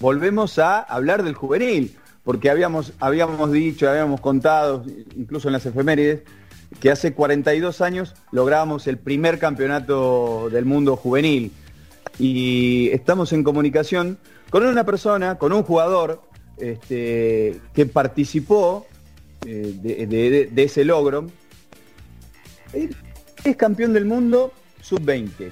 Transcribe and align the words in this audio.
volvemos 0.00 0.58
a 0.58 0.80
hablar 0.80 1.22
del 1.22 1.34
juvenil, 1.34 1.96
porque 2.24 2.50
habíamos, 2.50 2.92
habíamos 3.00 3.52
dicho, 3.52 3.88
habíamos 3.88 4.20
contado, 4.20 4.84
incluso 5.16 5.48
en 5.48 5.52
las 5.52 5.66
efemérides, 5.66 6.22
que 6.80 6.90
hace 6.90 7.14
42 7.14 7.80
años 7.80 8.14
logramos 8.30 8.86
el 8.86 8.98
primer 8.98 9.38
campeonato 9.38 10.50
del 10.50 10.64
mundo 10.64 10.96
juvenil. 10.96 11.52
Y 12.18 12.90
estamos 12.92 13.32
en 13.32 13.44
comunicación 13.44 14.18
con 14.50 14.66
una 14.66 14.84
persona, 14.84 15.38
con 15.38 15.52
un 15.52 15.62
jugador 15.62 16.22
este, 16.58 17.60
que 17.74 17.86
participó 17.86 18.86
eh, 19.46 20.48
de, 20.52 20.62
ese 20.62 20.84
logro. 20.84 21.26
es 22.72 23.56
campeón 23.56 23.92
del 23.92 24.04
mundo 24.04 24.52
sub-20 24.82 25.50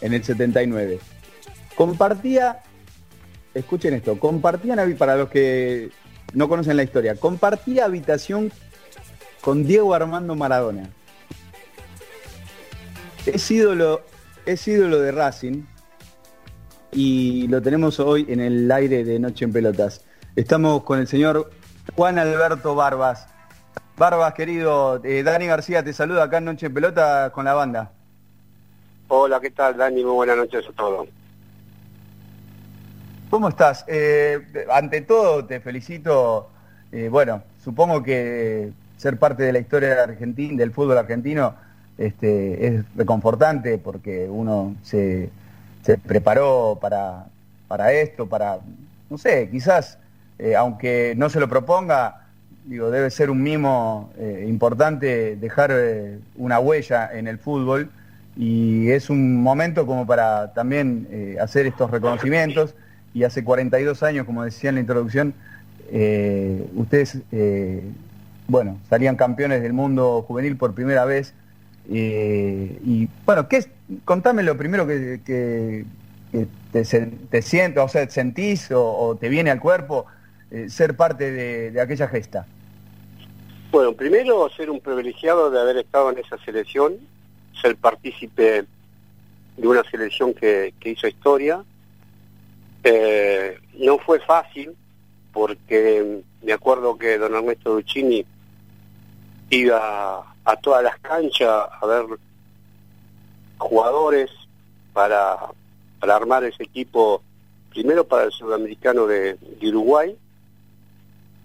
en 0.00 0.12
el 0.14 0.22
79. 0.22 1.00
Compartía, 1.74 2.60
escuchen 3.54 3.94
esto, 3.94 4.18
compartían, 4.18 4.96
para 4.96 5.16
los 5.16 5.28
que 5.28 5.90
no 6.34 6.48
conocen 6.48 6.76
la 6.76 6.82
historia, 6.82 7.14
compartía 7.14 7.84
habitación 7.84 8.52
con 9.40 9.64
Diego 9.64 9.94
Armando 9.94 10.34
Maradona. 10.34 10.90
Es 13.26 13.50
ídolo, 13.50 14.02
es 14.44 14.66
ídolo 14.68 14.98
de 14.98 15.12
Racing 15.12 15.62
y 16.92 17.48
lo 17.48 17.62
tenemos 17.62 18.00
hoy 18.00 18.26
en 18.28 18.40
el 18.40 18.70
aire 18.70 19.04
de 19.04 19.18
Noche 19.18 19.44
en 19.44 19.52
Pelotas. 19.52 20.04
Estamos 20.36 20.82
con 20.82 20.98
el 20.98 21.06
señor 21.06 21.50
Juan 21.96 22.18
Alberto 22.18 22.74
Barbas. 22.74 23.28
Barbas, 23.96 24.34
querido, 24.34 25.00
eh, 25.04 25.22
Dani 25.22 25.46
García 25.46 25.84
te 25.84 25.92
saluda 25.92 26.24
acá 26.24 26.38
en 26.38 26.46
Noche 26.46 26.66
en 26.66 26.74
Pelotas 26.74 27.30
con 27.30 27.44
la 27.44 27.54
banda. 27.54 27.92
Hola, 29.08 29.40
¿qué 29.40 29.50
tal, 29.50 29.76
Dani? 29.76 30.02
Muy 30.02 30.14
buenas 30.14 30.36
noches 30.36 30.66
a 30.68 30.72
todos. 30.72 31.08
¿Cómo 33.34 33.48
estás? 33.48 33.84
Eh, 33.88 34.38
ante 34.70 35.00
todo, 35.00 35.44
te 35.44 35.58
felicito. 35.58 36.50
Eh, 36.92 37.08
bueno, 37.08 37.42
supongo 37.64 38.00
que 38.00 38.70
ser 38.96 39.18
parte 39.18 39.42
de 39.42 39.52
la 39.52 39.58
historia 39.58 40.04
Argentina, 40.04 40.56
del 40.56 40.70
fútbol 40.70 40.98
argentino 40.98 41.52
este, 41.98 42.64
es 42.64 42.84
reconfortante 42.94 43.76
porque 43.78 44.28
uno 44.30 44.76
se, 44.84 45.30
preparó 46.06 46.78
para, 46.80 47.26
para 47.66 47.92
esto, 47.92 48.28
para, 48.28 48.58
no 49.10 49.18
sé, 49.18 49.48
quizás, 49.50 49.98
eh, 50.38 50.54
aunque 50.54 51.14
no 51.16 51.28
se 51.28 51.40
lo 51.40 51.48
proponga, 51.48 52.28
digo, 52.66 52.92
debe 52.92 53.10
ser 53.10 53.30
un 53.30 53.42
mimo 53.42 54.12
importante 54.46 55.34
dejar 55.34 55.72
una 56.36 56.60
huella 56.60 57.10
en 57.12 57.26
el 57.26 57.38
fútbol 57.38 57.90
y 58.36 58.90
es 58.90 59.10
un 59.10 59.42
momento 59.42 59.86
como 59.86 60.06
para 60.06 60.52
también 60.52 61.08
eh, 61.10 61.36
hacer 61.40 61.66
estos 61.66 61.90
reconocimientos 61.90 62.76
y 63.14 63.24
hace 63.24 63.44
42 63.44 64.02
años, 64.02 64.26
como 64.26 64.44
decía 64.44 64.68
en 64.70 64.76
la 64.76 64.80
introducción, 64.80 65.34
eh, 65.90 66.66
ustedes, 66.74 67.18
eh, 67.32 67.82
bueno, 68.48 68.78
salían 68.90 69.16
campeones 69.16 69.62
del 69.62 69.72
mundo 69.72 70.22
juvenil 70.26 70.56
por 70.56 70.74
primera 70.74 71.04
vez 71.04 71.34
y 71.86 73.08
bueno, 73.26 73.46
¿qué 73.46 73.58
es? 73.58 73.68
contame 74.06 74.42
lo 74.42 74.56
primero 74.56 74.86
que, 74.86 75.20
te, 75.22 76.84
te 77.30 77.42
siento, 77.42 77.84
o 77.84 77.88
sea, 77.88 78.08
sentís 78.08 78.70
o, 78.72 79.16
te 79.20 79.28
viene 79.28 79.50
al 79.50 79.60
cuerpo 79.60 80.06
ser 80.68 80.96
parte 80.96 81.30
de, 81.30 81.70
de 81.70 81.80
aquella 81.80 82.08
gesta. 82.08 82.46
Bueno, 83.70 83.92
primero 83.92 84.48
ser 84.56 84.70
un 84.70 84.80
privilegiado 84.80 85.50
de 85.50 85.60
haber 85.60 85.76
estado 85.76 86.10
en 86.10 86.18
esa 86.18 86.38
selección 86.38 86.96
ser 87.60 87.76
partícipe 87.76 88.64
de 89.56 89.68
una 89.68 89.82
selección 89.84 90.34
que, 90.34 90.74
hizo 90.84 91.06
historia. 91.06 91.64
Eh, 92.84 93.58
no 93.78 93.98
fue 93.98 94.20
fácil 94.20 94.76
porque 95.32 96.22
me 96.42 96.52
acuerdo 96.52 96.98
que 96.98 97.16
don 97.16 97.34
Ernesto 97.34 97.74
Duccini 97.74 98.24
iba 99.48 100.34
a 100.44 100.56
todas 100.56 100.84
las 100.84 100.98
canchas 100.98 101.66
a 101.80 101.86
ver 101.86 102.04
jugadores 103.56 104.30
para, 104.92 105.38
para 105.98 106.16
armar 106.16 106.44
ese 106.44 106.64
equipo, 106.64 107.22
primero 107.70 108.06
para 108.06 108.24
el 108.24 108.32
sudamericano 108.32 109.06
de, 109.06 109.38
Uruguay, 109.62 110.16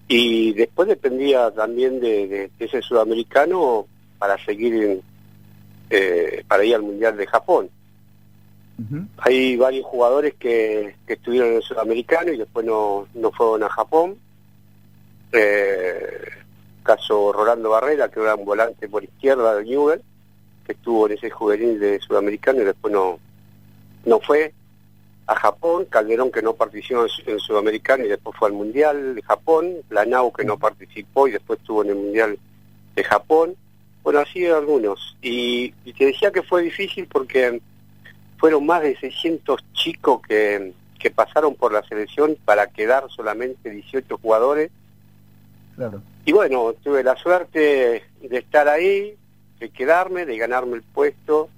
y 0.08 0.54
después 0.54 0.88
dependía 0.90 1.52
también 1.52 2.00
de, 2.02 2.52
ese 2.60 2.82
sudamericano 2.82 3.88
para 4.18 4.38
seguir 4.44 4.74
en, 4.74 5.02
eh, 5.90 6.44
para 6.48 6.66
ir 6.66 6.76
al 6.76 6.82
Mundial 6.82 7.16
de 7.16 7.28
Japón. 7.28 7.70
Hay 9.18 9.58
varios 9.58 9.86
jugadores 9.86 10.36
que, 10.36 10.96
estuvieron 11.08 11.50
en 11.50 11.56
el 11.58 11.62
Sudamericano 11.64 12.32
y 12.32 12.38
después 12.38 12.66
no, 12.66 13.08
no 13.14 13.32
fueron 13.32 13.64
a 13.64 13.70
Japón. 13.70 14.18
Eh, 15.32 16.30
caso 16.84 17.32
Rolando 17.32 17.70
Barrera, 17.70 18.10
que 18.10 18.20
era 18.20 18.36
un 18.36 18.46
volante 18.46 18.88
por 18.88 19.04
izquierda 19.04 19.56
de 19.56 19.66
Newell, 19.66 20.02
que 20.66 20.72
estuvo 20.72 21.08
en 21.08 21.14
ese 21.14 21.30
juvenil 21.30 21.80
de 21.80 22.00
Sudamericano 22.00 22.62
y 22.62 22.66
después 22.66 22.94
no, 22.94 23.20
no 24.06 24.20
fue 24.20 24.54
a 25.28 25.36
Japón, 25.36 25.86
Calderón 25.86 26.32
que 26.32 26.42
no 26.42 26.54
participó 26.54 27.06
en 27.06 27.34
el 27.34 27.40
Sudamericano 27.40 28.04
y 28.04 28.08
después 28.08 28.36
fue 28.36 28.48
al 28.48 28.56
Mundial 28.56 29.16
de 29.16 29.22
Japón, 29.22 29.76
Lanau 29.90 30.34
que 30.34 30.44
no 30.44 30.58
participó 30.58 31.28
y 31.28 31.32
después 31.32 31.60
estuvo 31.60 31.84
en 31.84 31.90
el 31.90 31.96
Mundial 31.96 32.40
de 32.96 33.04
Japón, 33.04 33.56
bueno, 34.04 34.20
así 34.22 34.46
algunos. 34.46 35.16
Y, 35.22 35.72
te 35.98 36.06
decía 36.06 36.32
que 36.32 36.42
fue 36.42 36.64
difícil 36.64 37.08
porque 37.08 37.62
fueron 38.40 38.66
más 38.66 38.82
de 38.82 38.98
600 38.98 39.62
chicos 39.74 40.22
que, 40.22 40.74
que 40.98 41.12
pasaron 41.12 41.56
por 41.56 41.74
la 41.74 41.84
selección 41.84 42.38
para 42.46 42.68
quedar 42.68 43.10
solamente 43.10 43.70
18 43.70 44.18
jugadores. 44.18 44.72
Claro. 45.76 46.02
Y 46.26 46.32
bueno, 46.32 46.74
tuve 46.82 47.04
la 47.04 47.16
suerte 47.18 48.04
de 48.22 48.38
estar 48.38 48.68
ahí, 48.68 49.16
de 49.60 49.70
quedarme, 49.70 50.26
de 50.26 50.38
ganarme 50.38 50.78
el 50.78 50.84
puesto. 50.84 51.50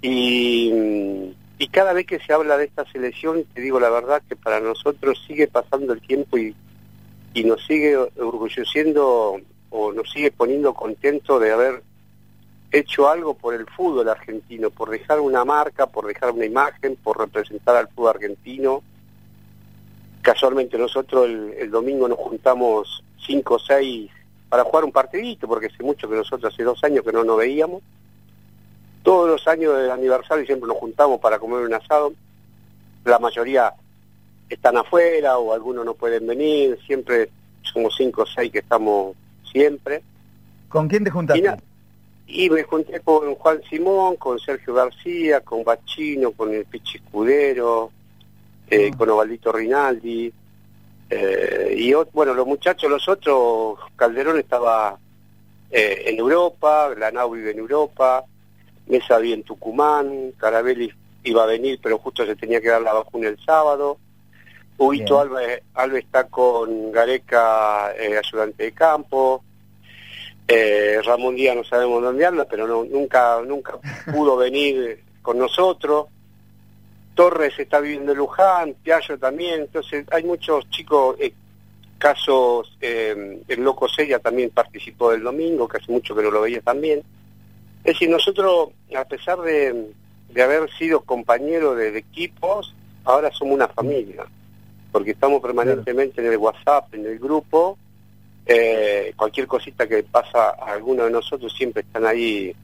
Y, 0.00 1.34
y 1.58 1.68
cada 1.68 1.92
vez 1.92 2.06
que 2.06 2.20
se 2.20 2.32
habla 2.32 2.56
de 2.56 2.64
esta 2.64 2.84
selección, 2.90 3.44
te 3.52 3.60
digo 3.60 3.78
la 3.78 3.90
verdad 3.90 4.22
que 4.28 4.36
para 4.36 4.60
nosotros 4.60 5.22
sigue 5.26 5.46
pasando 5.46 5.92
el 5.92 6.00
tiempo 6.00 6.38
y, 6.38 6.54
y 7.34 7.44
nos 7.44 7.64
sigue 7.66 7.96
orgulleciendo 7.96 9.40
o 9.70 9.92
nos 9.92 10.10
sigue 10.10 10.30
poniendo 10.30 10.72
contento 10.72 11.38
de 11.38 11.52
haber 11.52 11.82
hecho 12.70 13.08
algo 13.08 13.34
por 13.34 13.54
el 13.54 13.66
fútbol 13.66 14.08
argentino, 14.08 14.70
por 14.70 14.90
dejar 14.90 15.20
una 15.20 15.44
marca, 15.44 15.86
por 15.86 16.06
dejar 16.06 16.32
una 16.32 16.44
imagen, 16.44 16.96
por 16.96 17.18
representar 17.18 17.76
al 17.76 17.88
fútbol 17.88 18.10
argentino. 18.10 18.82
Casualmente 20.22 20.76
nosotros 20.76 21.26
el, 21.26 21.70
domingo 21.70 22.08
nos 22.08 22.18
juntamos 22.18 23.02
cinco 23.24 23.54
o 23.54 23.58
seis 23.58 24.10
para 24.48 24.64
jugar 24.64 24.84
un 24.84 24.92
partidito, 24.92 25.46
porque 25.46 25.66
hace 25.66 25.82
mucho 25.82 26.08
que 26.08 26.16
nosotros 26.16 26.52
hace 26.52 26.62
dos 26.62 26.82
años 26.84 27.04
que 27.04 27.12
no 27.12 27.24
nos 27.24 27.38
veíamos. 27.38 27.82
Todos 29.02 29.28
los 29.28 29.48
años 29.48 29.76
del 29.76 29.90
aniversario 29.90 30.44
siempre 30.44 30.68
nos 30.68 30.76
juntamos 30.76 31.20
para 31.20 31.38
comer 31.38 31.64
un 31.64 31.74
asado. 31.74 32.12
La 33.04 33.18
mayoría 33.18 33.72
están 34.48 34.76
afuera 34.76 35.38
o 35.38 35.52
algunos 35.52 35.84
no 35.84 35.94
pueden 35.94 36.26
venir, 36.26 36.78
siempre 36.86 37.30
somos 37.62 37.94
cinco 37.96 38.22
o 38.22 38.26
seis 38.26 38.52
que 38.52 38.58
estamos 38.58 39.16
siempre. 39.50 40.02
¿Con 40.68 40.88
quién 40.88 41.04
te 41.04 41.10
juntaste? 41.10 41.67
Y, 42.30 42.50
me 42.50 42.62
junté 42.62 43.00
con 43.00 43.34
Juan 43.34 43.62
Simón, 43.68 44.16
con 44.16 44.38
Sergio 44.38 44.74
García, 44.74 45.40
con 45.40 45.64
Bachino, 45.64 46.32
con 46.32 46.52
el 46.52 46.66
Pichi 46.66 46.98
Escudero, 46.98 47.90
eh, 48.68 48.90
ah. 48.92 48.96
con 48.96 49.08
Ovaldito 49.08 49.50
Rinaldi. 49.50 50.32
Eh, 51.10 51.74
y 51.76 51.94
bueno, 52.12 52.34
los 52.34 52.46
muchachos, 52.46 52.90
los 52.90 53.08
otros, 53.08 53.78
Calderón 53.96 54.38
estaba 54.38 54.98
eh, 55.70 56.04
en 56.06 56.18
Europa, 56.18 56.94
Lanau 56.96 57.30
vive 57.30 57.52
en 57.52 57.58
Europa, 57.58 58.24
Mesa 58.86 59.18
vive 59.18 59.34
en 59.34 59.42
Tucumán, 59.42 60.32
Carabelli 60.36 60.92
iba 61.24 61.42
a 61.42 61.46
venir, 61.46 61.78
pero 61.82 61.98
justo 61.98 62.26
se 62.26 62.36
tenía 62.36 62.60
que 62.60 62.68
dar 62.68 62.82
la 62.82 62.92
vacuna 62.92 63.28
el 63.28 63.38
sábado. 63.44 63.98
Huito 64.78 65.18
Alves, 65.18 65.62
está 66.04 66.24
con 66.24 66.92
Gareca, 66.92 67.92
eh, 67.96 68.16
ayudante 68.16 68.62
de 68.64 68.72
campo. 68.72 69.42
Eh, 70.50 71.00
Ramón 71.04 71.36
Díaz 71.36 71.54
no 71.54 71.62
sabemos 71.62 72.02
dónde 72.02 72.24
anda, 72.24 72.46
pero 72.46 72.66
no, 72.66 72.82
nunca, 72.84 73.40
nunca 73.46 73.78
pudo 74.10 74.36
venir 74.36 75.04
con 75.20 75.38
nosotros. 75.38 76.06
Torres 77.14 77.58
está 77.58 77.80
viviendo 77.80 78.12
en 78.12 78.18
Luján, 78.18 78.74
Piaggio 78.82 79.18
también. 79.18 79.60
Entonces 79.62 80.06
hay 80.10 80.24
muchos 80.24 80.68
chicos, 80.70 81.16
eh, 81.18 81.34
casos, 81.98 82.76
el 82.80 83.60
Loco 83.60 83.88
Sella 83.88 84.20
también 84.20 84.50
participó 84.50 85.10
del 85.10 85.24
domingo, 85.24 85.68
que 85.68 85.78
hace 85.78 85.92
mucho 85.92 86.14
que 86.14 86.22
no 86.22 86.30
lo 86.30 86.40
veía 86.40 86.62
también. 86.62 87.00
Es 87.84 87.94
decir, 87.94 88.08
nosotros, 88.08 88.70
a 88.96 89.04
pesar 89.04 89.40
de, 89.40 89.90
haber 90.40 90.70
sido 90.78 91.00
compañeros 91.00 91.76
de 91.76 91.98
equipos, 91.98 92.74
ahora 93.04 93.30
somos 93.32 93.54
una 93.54 93.68
familia 93.68 94.26
porque 94.92 95.10
estamos 95.10 95.42
permanentemente 95.42 96.20
en 96.20 96.32
el 96.32 96.38
WhatsApp, 96.38 96.94
en 96.94 97.06
el 97.06 97.18
grupo, 97.18 97.78
eh, 98.50 99.12
cualquier 99.14 99.46
cosita 99.46 99.86
que 99.86 100.02
pasa 100.04 100.54
a 100.58 100.72
alguno 100.72 101.04
de 101.04 101.10
nosotros 101.10 101.52
siempre 101.54 101.82
están 101.82 102.06
ahí 102.06 102.56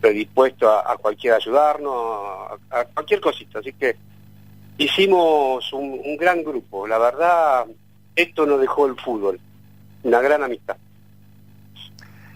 predispuestos 0.00 0.70
a, 0.86 0.96
cualquier 0.96 1.34
ayudarnos, 1.34 2.60
a, 2.70 2.84
cualquier 2.94 3.20
cosita, 3.20 3.58
así 3.58 3.72
que 3.72 3.96
hicimos 4.78 5.72
un, 5.72 6.16
gran 6.16 6.44
grupo. 6.44 6.86
La 6.86 6.98
verdad, 6.98 7.66
esto 8.14 8.46
nos 8.46 8.60
dejó 8.60 8.86
el 8.86 8.94
fútbol, 8.94 9.40
una 10.04 10.20
gran 10.20 10.44
amistad. 10.44 10.76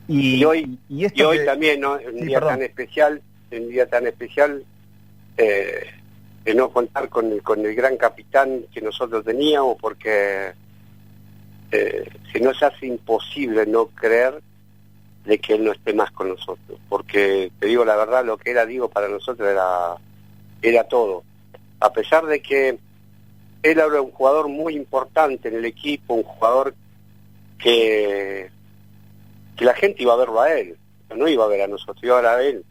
Y, 0.08 0.42
hoy, 0.44 0.76
y, 0.88 1.22
hoy 1.22 1.44
también, 1.44 1.80
¿no? 1.80 1.92
un 2.04 2.26
día 2.26 2.40
tan 2.40 2.62
especial, 2.62 3.22
un 3.52 3.68
día 3.68 3.86
tan 3.86 4.08
especial, 4.08 4.64
eh, 5.36 5.86
de 6.42 6.54
no 6.56 6.70
contar 6.70 7.08
con 7.08 7.30
el, 7.30 7.44
con 7.44 7.64
el 7.64 7.76
gran 7.76 7.96
capitán 7.96 8.64
que 8.74 8.80
nosotros 8.80 9.24
teníamos, 9.24 9.76
porque 9.80 10.52
eh, 11.72 12.08
se 12.32 12.40
nos 12.40 12.62
hace 12.62 12.86
imposible 12.86 13.66
no 13.66 13.86
creer 13.86 14.42
de 15.24 15.38
que 15.38 15.54
él 15.54 15.64
no 15.64 15.72
esté 15.72 15.92
más 15.92 16.10
con 16.12 16.28
nosotros, 16.28 16.80
porque 16.88 17.52
te 17.58 17.66
digo 17.66 17.84
la 17.84 17.96
verdad, 17.96 18.24
lo 18.24 18.38
que 18.38 18.50
era 18.50 18.66
digo 18.66 18.88
para 18.88 19.08
nosotros 19.08 19.48
era, 19.48 19.94
era 20.62 20.84
todo. 20.84 21.22
A 21.78 21.92
pesar 21.92 22.26
de 22.26 22.40
que 22.40 22.78
él 23.62 23.78
era 23.78 24.00
un 24.00 24.10
jugador 24.10 24.48
muy 24.48 24.74
importante 24.74 25.48
en 25.48 25.56
el 25.56 25.64
equipo, 25.64 26.14
un 26.14 26.22
jugador 26.22 26.74
que, 27.58 28.50
que 29.56 29.64
la 29.64 29.74
gente 29.74 30.02
iba 30.02 30.14
a 30.14 30.16
verlo 30.16 30.40
a 30.40 30.52
él, 30.52 30.76
no 31.14 31.28
iba 31.28 31.44
a 31.44 31.48
ver 31.48 31.62
a 31.62 31.68
nosotros, 31.68 32.02
iba 32.02 32.18
a 32.18 32.22
ver 32.22 32.30
a 32.30 32.42
él. 32.42 32.64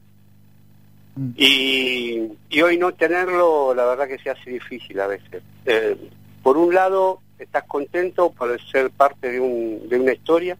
Mm. 1.15 1.29
Y, 1.37 2.29
y 2.49 2.61
hoy 2.61 2.77
no 2.77 2.93
tenerlo, 2.93 3.73
la 3.73 3.85
verdad 3.85 4.07
que 4.07 4.19
se 4.19 4.31
hace 4.31 4.49
difícil 4.49 4.99
a 4.99 5.07
veces. 5.07 5.43
Eh, 5.65 5.95
por 6.41 6.57
un 6.57 6.73
lado, 6.73 7.21
estás 7.39 7.63
contento 7.63 8.31
por 8.31 8.61
ser 8.69 8.91
parte 8.91 9.31
de, 9.31 9.39
un, 9.39 9.89
de 9.89 9.99
una 9.99 10.13
historia, 10.13 10.57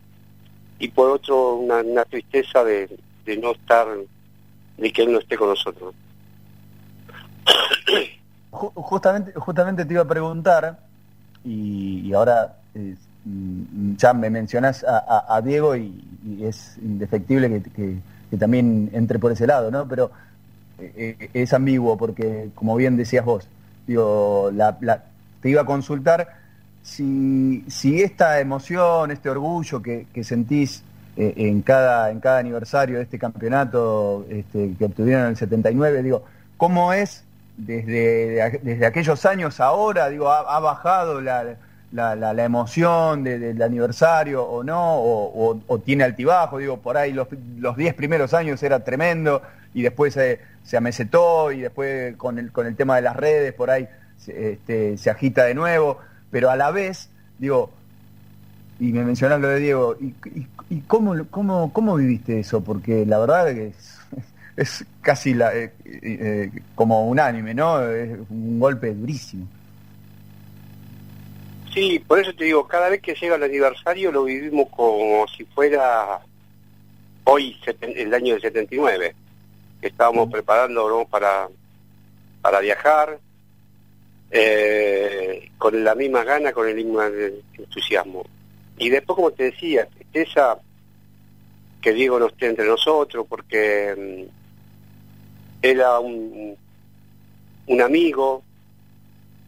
y 0.79 0.87
por 0.87 1.11
otro 1.11 1.55
una, 1.55 2.05
tristeza 2.05 2.63
de, 2.63 2.89
no 3.41 3.51
estar, 3.51 3.87
de 4.77 4.93
que 4.93 5.01
él 5.03 5.11
no 5.11 5.19
esté 5.19 5.37
con 5.37 5.49
nosotros. 5.49 5.93
Justamente, 8.51 9.31
justamente 9.35 9.85
te 9.85 9.93
iba 9.93 10.01
a 10.01 10.07
preguntar, 10.07 10.79
y, 11.45 12.11
ahora 12.13 12.55
mm, 12.73 13.95
ya 13.95 14.11
me 14.13 14.31
mencionás 14.31 14.83
a, 14.83 15.39
Diego 15.45 15.75
y, 15.75 16.03
es 16.41 16.77
indefectible 16.81 17.61
que, 17.75 18.37
también 18.37 18.89
entre 18.93 19.19
por 19.19 19.31
ese 19.31 19.45
lado, 19.45 19.69
¿no? 19.69 19.87
Pero 19.87 20.09
eh, 20.79 21.15
eh, 21.19 21.29
es 21.35 21.53
ambiguo 21.53 21.95
porque, 21.95 22.49
como 22.55 22.75
bien 22.75 22.97
decías 22.97 23.23
vos, 23.23 23.47
digo, 23.85 24.49
la, 24.51 24.75
te 25.41 25.49
iba 25.49 25.61
a 25.61 25.65
consultar 25.65 26.38
si, 26.83 27.63
si 27.67 28.01
esta 28.01 28.39
emoción, 28.39 29.11
este 29.11 29.29
orgullo 29.29 29.81
que, 29.81 30.05
sentís 30.23 30.83
eh, 31.17 31.33
en, 31.37 31.61
cada, 31.61 32.11
en 32.11 32.19
cada 32.19 32.39
aniversario 32.39 32.97
de 32.97 33.03
este 33.03 33.19
campeonato 33.19 34.25
este, 34.29 34.73
que 34.77 34.85
obtuvieron 34.85 35.23
en 35.23 35.29
el 35.29 35.37
79, 35.37 36.03
digo, 36.03 36.23
¿cómo 36.57 36.93
es 36.93 37.23
desde, 37.57 38.59
desde 38.63 38.85
aquellos 38.85 39.25
años 39.25 39.59
ahora? 39.59 40.09
Digo, 40.09 40.31
¿ha, 40.31 40.59
bajado 40.59 41.21
la, 41.21 41.55
la, 41.91 42.43
emoción 42.43 43.23
del 43.23 43.61
aniversario 43.61 44.43
o 44.43 44.63
no? 44.63 44.95
O, 44.99 45.79
tiene 45.79 46.03
altibajo? 46.03 46.57
Digo, 46.57 46.77
por 46.77 46.97
ahí 46.97 47.11
los, 47.11 47.27
los 47.57 47.75
10 47.75 47.93
primeros 47.95 48.33
años 48.33 48.63
era 48.63 48.83
tremendo 48.83 49.41
y 49.73 49.81
después 49.81 50.13
se, 50.13 50.39
se 50.63 50.77
amesetó 50.77 51.51
y 51.51 51.61
después 51.61 52.15
con 52.15 52.39
el, 52.39 52.51
con 52.51 52.65
el 52.65 52.75
tema 52.75 52.95
de 52.95 53.01
las 53.01 53.15
redes 53.15 53.53
por 53.53 53.69
ahí 53.69 53.87
este, 54.27 54.97
se 54.97 55.09
agita 55.09 55.43
de 55.45 55.53
nuevo 55.53 55.99
pero 56.31 56.49
a 56.49 56.55
la 56.55 56.71
vez, 56.71 57.09
digo, 57.37 57.71
y 58.79 58.93
me 58.93 59.03
mencionas 59.03 59.41
lo 59.41 59.49
de 59.49 59.59
Diego, 59.59 59.97
¿y, 59.99 60.13
y, 60.69 60.81
cómo, 60.81 61.15
cómo, 61.29 61.73
cómo, 61.73 61.95
viviste 61.95 62.39
eso? 62.39 62.63
Porque 62.63 63.05
la 63.05 63.19
verdad 63.19 63.53
que 63.53 63.73
es, 64.55 64.85
casi 65.01 65.33
la, 65.33 65.55
eh, 65.55 65.73
eh, 65.85 66.51
como 66.75 67.07
unánime, 67.07 67.53
¿no? 67.53 67.81
Es 67.89 68.17
un 68.29 68.59
golpe 68.59 68.93
durísimo. 68.93 69.47
Sí, 71.73 71.99
por 71.99 72.19
eso 72.19 72.33
te 72.33 72.45
digo, 72.45 72.67
cada 72.67 72.89
vez 72.89 73.01
que 73.01 73.13
llega 73.13 73.35
el 73.35 73.43
aniversario 73.43 74.11
lo 74.11 74.23
vivimos 74.23 74.69
como 74.69 75.27
si 75.27 75.45
fuera 75.45 76.19
hoy, 77.25 77.55
el 77.81 78.13
año 78.13 78.33
del 78.33 78.41
79. 78.41 79.15
Estábamos 79.81 80.31
preparando 80.31 81.07
para, 81.09 81.47
para 82.41 82.59
viajar, 82.59 83.19
eh, 84.31 85.51
con 85.57 85.83
la 85.83 85.95
misma 85.95 86.23
gana, 86.23 86.53
con 86.53 86.67
el 86.67 86.75
mismo 86.75 87.01
entusiasmo. 87.01 88.25
Y 88.77 88.89
después, 88.89 89.15
como 89.15 89.31
te 89.31 89.45
decía, 89.45 89.87
esa 90.13 90.59
que 91.81 91.93
Diego 91.93 92.19
no 92.19 92.27
esté 92.27 92.47
entre 92.47 92.65
nosotros, 92.65 93.25
porque 93.27 93.95
mm, 93.97 94.29
era 95.61 95.99
un, 95.99 96.55
un 97.67 97.81
amigo, 97.81 98.43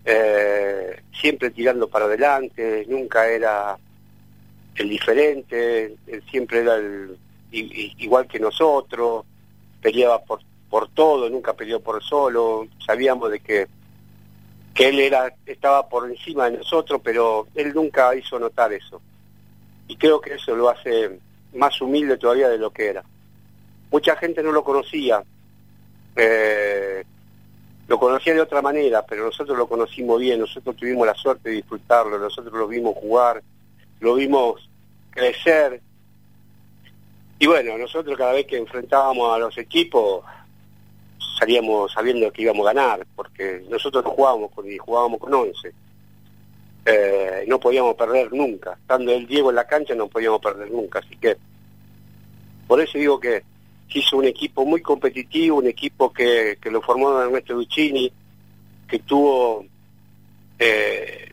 eh, 0.06 1.01
siempre 1.13 1.51
tirando 1.51 1.88
para 1.88 2.06
adelante, 2.06 2.86
nunca 2.88 3.28
era 3.28 3.78
el 4.75 4.89
diferente, 4.89 5.95
él 6.07 6.24
siempre 6.30 6.60
era 6.60 6.75
el, 6.75 7.18
igual 7.51 8.28
que 8.28 8.39
nosotros, 8.39 9.25
peleaba 9.81 10.19
por, 10.24 10.39
por 10.69 10.89
todo, 10.89 11.30
nunca 11.30 11.54
peleó 11.54 11.80
por 11.80 12.01
solo, 12.04 12.68
sabíamos 12.86 13.31
de 13.31 13.39
que 13.39 13.68
que 14.73 14.89
él 14.89 15.00
era 15.00 15.33
estaba 15.45 15.88
por 15.88 16.09
encima 16.09 16.50
de 16.50 16.57
nosotros, 16.57 17.01
pero 17.03 17.47
él 17.56 17.73
nunca 17.73 18.15
hizo 18.15 18.39
notar 18.39 18.71
eso. 18.73 19.01
Y 19.88 19.95
creo 19.97 20.21
que 20.21 20.35
eso 20.35 20.56
lo 20.56 20.69
hace 20.69 21.19
más 21.53 21.81
humilde 21.81 22.18
todavía 22.18 22.50
de 22.50 22.57
lo 22.57 22.71
que 22.71 22.88
era. 22.88 23.03
Mucha 23.91 24.15
gente 24.15 24.41
no 24.41 24.53
lo 24.53 24.63
conocía, 24.63 25.21
eh, 26.15 27.03
lo 27.88 28.00
conocía 28.00 28.33
de 28.33 28.41
otra 28.41 28.62
manera, 28.62 29.06
pero 29.06 29.25
nosotros 29.25 29.57
lo 29.57 29.68
conocimos 29.68 30.19
bien, 30.19 30.39
nosotros 30.39 30.77
tuvimos 30.77 31.06
la 31.06 31.15
suerte 31.15 31.50
de 31.50 31.56
disfrutarlo, 31.56 32.18
nosotros 32.18 32.53
lo 32.53 32.68
vimos 32.68 32.95
jugar, 32.95 33.44
lo 34.00 34.15
vimos 34.15 34.69
crecer. 35.09 35.81
Y 37.38 37.47
bueno, 37.47 37.77
nosotros 37.77 38.18
cada 38.18 38.31
vez 38.31 38.45
que 38.45 38.57
enfrentábamos 38.57 39.35
a 39.35 39.39
los 39.39 39.57
equipos, 39.57 40.23
salíamos 41.42 41.92
sabiendo 41.92 42.32
que 42.32 42.44
íbamos 42.44 42.68
a 42.68 42.74
ganar, 42.74 43.08
porque 43.16 43.64
nosotros 43.68 44.04
no 44.04 44.12
jugábamos 44.12 44.52
con 44.52 44.78
jugábamos 44.78 45.20
con 45.20 45.34
11. 45.34 45.74
Eh, 46.86 47.46
no 47.48 47.60
podíamos 47.60 47.96
perder 47.96 48.32
nunca. 48.32 48.74
Estando 48.74 49.12
el 49.12 49.26
Diego 49.26 49.50
en 49.50 49.56
la 49.56 49.66
cancha 49.66 49.96
no 49.96 50.08
podíamos 50.08 50.40
perder 50.40 50.70
nunca. 50.70 51.00
Así 51.00 51.16
que 51.16 51.36
por 52.68 52.80
eso 52.80 53.00
digo 53.00 53.20
que 53.20 53.42
hizo 53.90 54.18
un 54.18 54.26
equipo 54.26 54.68
muy 54.68 54.84
competitivo, 54.84 55.58
un 55.58 55.66
equipo 55.66 56.14
que, 56.14 56.60
que 56.62 56.70
lo 56.70 56.80
formó 56.80 57.20
Ernesto 57.20 57.56
Duccini, 57.56 58.14
que 58.88 59.00
tuvo 59.00 59.66
eh, 60.60 61.28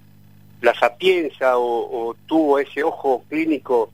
la 0.63 0.75
sapiencia 0.75 1.59
o, 1.59 2.09
o 2.09 2.15
tuvo 2.27 2.59
ese 2.59 2.83
ojo 2.83 3.25
clínico 3.29 3.93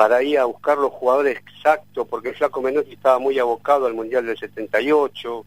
para 0.00 0.22
ir 0.22 0.38
a 0.38 0.46
buscar 0.46 0.78
los 0.78 0.92
jugadores 0.92 1.36
exactos, 1.36 2.08
porque 2.08 2.32
Flaco 2.32 2.62
Menotti 2.62 2.94
estaba 2.94 3.18
muy 3.18 3.38
abocado 3.38 3.84
al 3.84 3.92
Mundial 3.92 4.24
del 4.24 4.38
78, 4.38 5.44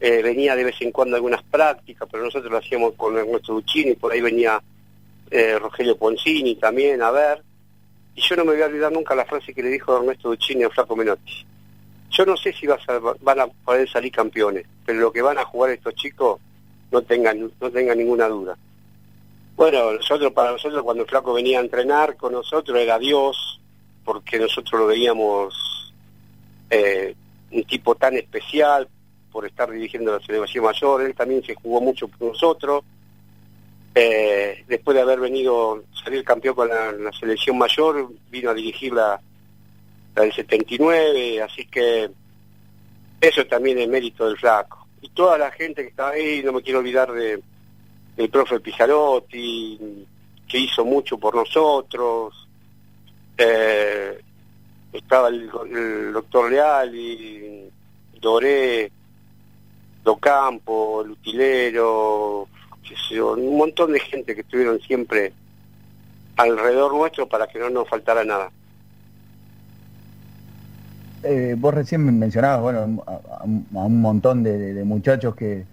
eh, 0.00 0.20
venía 0.20 0.56
de 0.56 0.64
vez 0.64 0.74
en 0.80 0.90
cuando 0.90 1.14
algunas 1.14 1.44
prácticas, 1.44 2.08
pero 2.10 2.24
nosotros 2.24 2.50
lo 2.50 2.58
hacíamos 2.58 2.94
con 2.94 3.14
nuestro 3.14 3.54
Duccini, 3.54 3.94
por 3.94 4.10
ahí 4.10 4.20
venía 4.20 4.60
eh, 5.30 5.60
Rogelio 5.60 5.96
Poncini 5.96 6.56
también 6.56 7.02
a 7.02 7.12
ver, 7.12 7.44
y 8.16 8.20
yo 8.20 8.34
no 8.34 8.44
me 8.44 8.54
voy 8.54 8.62
a 8.62 8.66
olvidar 8.66 8.90
nunca 8.90 9.14
la 9.14 9.26
frase 9.26 9.54
que 9.54 9.62
le 9.62 9.68
dijo 9.68 9.96
Ernesto 9.96 10.28
Duccini 10.28 10.64
al 10.64 10.72
Flaco 10.72 10.96
Menotti. 10.96 11.46
Yo 12.10 12.26
no 12.26 12.36
sé 12.36 12.52
si 12.52 12.66
a, 12.66 12.76
van 13.20 13.40
a 13.42 13.46
poder 13.46 13.88
salir 13.88 14.10
campeones, 14.10 14.66
pero 14.84 14.98
lo 14.98 15.12
que 15.12 15.22
van 15.22 15.38
a 15.38 15.44
jugar 15.44 15.70
estos 15.70 15.94
chicos 15.94 16.40
no 16.90 17.00
tengan, 17.02 17.48
no 17.60 17.70
tengan 17.70 17.96
ninguna 17.96 18.26
duda. 18.26 18.58
Bueno, 19.54 19.92
nosotros 19.92 20.32
para 20.32 20.50
nosotros 20.50 20.82
cuando 20.82 21.06
Flaco 21.06 21.32
venía 21.32 21.60
a 21.60 21.62
entrenar 21.62 22.16
con 22.16 22.32
nosotros 22.32 22.76
era 22.76 22.98
Dios, 22.98 23.60
porque 24.04 24.38
nosotros 24.38 24.80
lo 24.80 24.86
veíamos 24.86 25.92
eh, 26.70 27.14
un 27.50 27.64
tipo 27.64 27.94
tan 27.94 28.14
especial 28.16 28.88
por 29.30 29.46
estar 29.46 29.70
dirigiendo 29.70 30.12
la 30.12 30.24
selección 30.24 30.64
mayor, 30.64 31.02
él 31.02 31.14
también 31.14 31.42
se 31.44 31.54
jugó 31.54 31.80
mucho 31.80 32.06
por 32.08 32.28
nosotros, 32.28 32.84
eh, 33.94 34.64
después 34.68 34.94
de 34.94 35.02
haber 35.02 35.20
venido, 35.20 35.82
salir 36.04 36.24
campeón 36.24 36.54
con 36.54 36.68
la, 36.68 37.12
selección 37.18 37.58
mayor, 37.58 38.10
vino 38.30 38.50
a 38.50 38.54
dirigir 38.54 38.92
la, 38.92 39.20
la 40.14 40.22
del 40.22 40.32
79, 40.32 41.42
así 41.42 41.66
que 41.66 42.10
eso 43.20 43.46
también 43.46 43.78
es 43.78 43.88
mérito 43.88 44.26
del 44.26 44.36
flaco. 44.36 44.86
Y 45.00 45.08
toda 45.10 45.38
la 45.38 45.50
gente 45.50 45.82
que 45.82 45.88
estaba 45.88 46.10
ahí, 46.10 46.42
no 46.44 46.52
me 46.52 46.62
quiero 46.62 46.78
olvidar 46.78 47.12
de 47.12 47.42
del 48.16 48.30
profe 48.30 48.60
Pizarotti, 48.60 50.06
que 50.46 50.58
hizo 50.58 50.84
mucho 50.84 51.18
por 51.18 51.34
nosotros, 51.34 52.43
eh, 53.38 54.20
estaba 54.92 55.28
el, 55.28 55.50
doctor 56.12 56.50
Leal 56.50 56.94
y 56.94 57.70
Doré, 58.20 58.90
Docampo, 60.02 61.02
el 61.02 61.12
utilero, 61.12 62.48
un 63.36 63.56
montón 63.56 63.92
de 63.92 64.00
gente 64.00 64.34
que 64.34 64.42
estuvieron 64.42 64.80
siempre 64.80 65.32
alrededor 66.36 66.94
nuestro 66.94 67.28
para 67.28 67.46
que 67.46 67.58
no 67.58 67.70
nos 67.70 67.88
faltara 67.88 68.24
nada. 68.24 68.50
Eh, 71.22 71.54
vos 71.56 71.72
recién 71.72 72.18
mencionabas, 72.18 72.60
bueno, 72.60 73.02
a, 73.06 73.44
un 73.44 74.00
montón 74.00 74.42
de, 74.42 74.84
muchachos 74.84 75.34
que, 75.34 75.64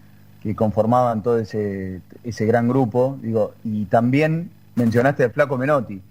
que 0.42 0.56
conformaban 0.56 1.22
todo 1.22 1.40
ese, 1.40 2.02
ese 2.24 2.46
gran 2.46 2.70
grupo, 2.70 3.18
digo, 3.22 3.54
y 3.66 3.86
también 3.86 4.50
mencionaste 4.76 5.26
al 5.26 5.32
Flaco 5.32 5.58
Menotti. 5.58 6.02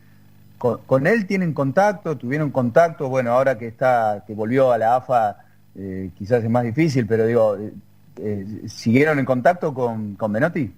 Con, 0.61 1.07
él 1.07 1.27
tienen 1.27 1.55
contacto, 1.55 2.19
tuvieron 2.19 2.51
contacto, 2.51 3.09
bueno, 3.09 3.33
ahora 3.33 3.57
que 3.57 3.67
está, 3.67 4.25
que 4.27 4.35
volvió 4.35 4.73
a 4.73 4.77
la 4.77 4.97
AFA, 4.97 5.39
eh, 5.75 6.11
quizás 6.19 6.45
es 6.45 6.51
más 6.51 6.65
difícil, 6.65 7.07
pero 7.07 7.25
digo, 7.25 7.57
eh, 7.57 7.73
eh, 8.19 8.47
¿siguieron 8.69 9.19
en 9.19 9.25
contacto 9.25 9.73
con, 9.73 10.17
con 10.17 10.31
Menotti? 10.31 10.71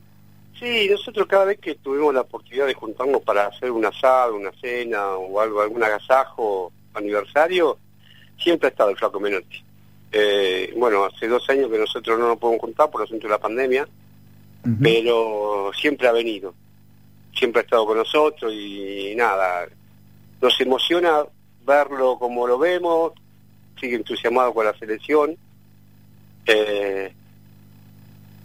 Sí, 0.57 0.89
nosotros 0.89 1.27
cada 1.27 1.47
vez 1.47 1.59
que 1.59 1.75
tuvimos 1.75 2.15
la 2.15 2.21
oportunidad 2.21 2.67
de 2.69 2.75
juntarnos 2.75 3.23
para 3.23 3.47
hacer 3.47 3.73
un 3.73 3.85
asado, 3.85 4.37
una 4.37 4.53
cena 4.53 5.17
o 5.17 5.41
algo, 5.41 5.63
algún 5.63 5.83
agasajo, 5.83 6.71
aniversario, 6.95 7.77
siempre 8.39 8.69
ha 8.69 8.71
estado 8.71 8.91
el 8.91 8.97
Flaco 8.97 9.19
Menotti. 9.19 9.65
bueno, 10.77 11.07
hace 11.07 11.27
dos 11.27 11.51
años 11.51 11.69
que 11.69 11.79
nosotros 11.79 12.21
no 12.21 12.29
nos 12.29 12.39
podemos 12.39 12.61
juntar 12.61 12.89
por 12.89 13.03
asunto 13.03 13.27
de 13.27 13.33
la 13.33 13.41
pandemia, 13.41 13.89
pero 14.81 15.73
siempre 15.75 16.07
ha 16.07 16.13
venido 16.13 16.55
siempre 17.35 17.61
ha 17.61 17.65
estado 17.65 17.87
con 17.87 17.99
nosotros 17.99 18.53
y 18.53 19.15
nada, 19.17 19.67
nos 20.41 20.61
emociona 20.61 21.25
verlo 21.65 22.19
como 22.19 22.47
lo 22.47 22.59
vemos, 22.59 23.13
sigue 23.81 23.97
entusiasmado 23.97 24.53
con 24.53 24.67
la 24.67 24.75
selección, 24.75 25.37
eh, 26.47 27.13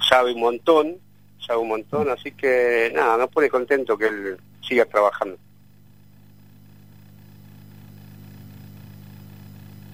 sabe 0.08 0.34
un 0.34 0.40
montón, 0.40 0.98
sabe 1.46 1.60
un 1.60 1.70
montón, 1.70 2.10
así 2.10 2.32
que 2.32 2.92
nada, 2.96 3.18
nos 3.18 3.30
pone 3.30 3.50
contento 3.50 3.98
que 3.98 4.08
él 4.08 4.38
siga 4.62 4.86
trabajando. 4.86 5.38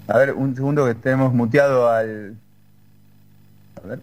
A 0.08 0.18
ver, 0.18 0.34
un 0.34 0.54
segundo 0.54 0.86
que 0.86 0.96
tenemos 0.96 1.34
muteado 1.34 1.90
al... 1.90 2.36
A 3.82 3.88
ver. 3.88 4.00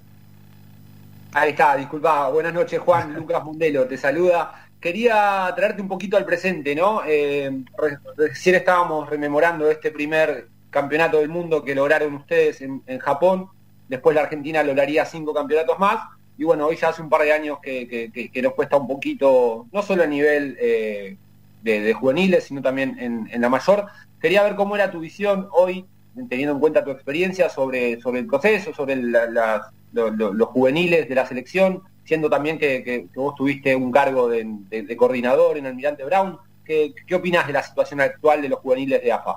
Ahí 1.33 1.51
está, 1.51 1.77
disculpa. 1.77 2.31
Buenas 2.31 2.55
noches, 2.55 2.81
Juan. 2.81 3.15
Lucas 3.15 3.45
Mundelo 3.45 3.87
te 3.87 3.99
saluda 3.99 4.70
quería 4.81 5.53
traerte 5.55 5.83
un 5.83 5.89
poquito 5.89 6.17
al 6.17 6.25
presente, 6.25 6.75
¿no? 6.75 7.03
Eh, 7.07 7.63
recién 8.17 8.55
estábamos 8.55 9.09
rememorando 9.09 9.71
este 9.71 9.91
primer 9.91 10.49
campeonato 10.71 11.19
del 11.19 11.29
mundo 11.29 11.63
que 11.63 11.75
lograron 11.75 12.15
ustedes 12.15 12.63
en, 12.63 12.99
Japón, 12.99 13.49
después 13.89 14.15
la 14.15 14.23
Argentina 14.23 14.63
lograría 14.63 15.05
cinco 15.05 15.35
campeonatos 15.35 15.79
más, 15.79 16.09
y 16.39 16.45
bueno, 16.45 16.67
hoy 16.67 16.77
ya 16.77 16.89
hace 16.89 17.03
un 17.03 17.11
par 17.11 17.23
de 17.23 17.33
años 17.33 17.59
que, 17.61 18.11
nos 18.43 18.55
cuesta 18.55 18.77
un 18.77 18.89
poquito, 18.89 19.67
no 19.73 19.83
solo 19.83 20.05
a 20.05 20.07
nivel 20.07 20.57
eh, 20.61 21.17
de, 21.63 21.93
juveniles, 21.93 22.45
sino 22.45 22.63
también 22.63 22.97
en, 22.99 23.41
la 23.41 23.49
mayor. 23.51 23.87
Quería 24.21 24.43
ver 24.43 24.55
cómo 24.55 24.75
era 24.75 24.91
tu 24.91 25.01
visión 25.01 25.49
hoy, 25.53 25.85
teniendo 26.29 26.55
en 26.55 26.61
cuenta 26.61 26.85
tu 26.85 26.91
experiencia 26.91 27.51
sobre, 27.51 28.01
sobre 28.01 28.21
el 28.21 28.27
proceso, 28.27 28.73
sobre 28.73 28.97
los 28.97 30.49
juveniles 30.49 31.09
de 31.09 31.15
la 31.15 31.27
selección, 31.27 31.83
siendo 32.11 32.29
también 32.29 32.59
que, 32.59 33.07
vos 33.15 33.37
tuviste 33.37 33.77
un 33.77 33.93
cargo 33.93 34.29
de, 34.29 34.97
coordinador 34.97 35.57
en 35.57 35.67
Almirante 35.67 36.05
Brown. 36.05 36.37
¿Qué, 36.65 36.93
¿Qué 37.07 37.15
opinas 37.15 37.47
de 37.47 37.53
la 37.53 37.63
situación 37.63 38.01
actual 38.01 38.43
de 38.43 38.49
los 38.49 38.59
juveniles 38.59 39.01
de 39.01 39.13
AFA? 39.13 39.37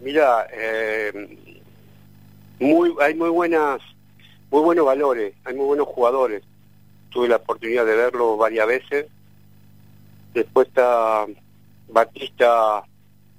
Mira, 0.00 0.46
eh, 0.50 1.12
muy, 2.60 2.94
hay 2.98 3.14
muy 3.14 3.28
buenas, 3.28 3.82
muy 4.50 4.62
buenos 4.62 4.86
valores, 4.86 5.34
hay 5.44 5.54
muy 5.54 5.66
buenos 5.66 5.86
jugadores. 5.86 6.42
Tuve 7.10 7.28
la 7.28 7.36
oportunidad 7.36 7.84
de 7.84 7.94
verlo 7.94 8.38
varias 8.38 8.66
veces. 8.66 9.06
Después 10.32 10.68
está 10.68 11.26
Batista, 11.90 12.84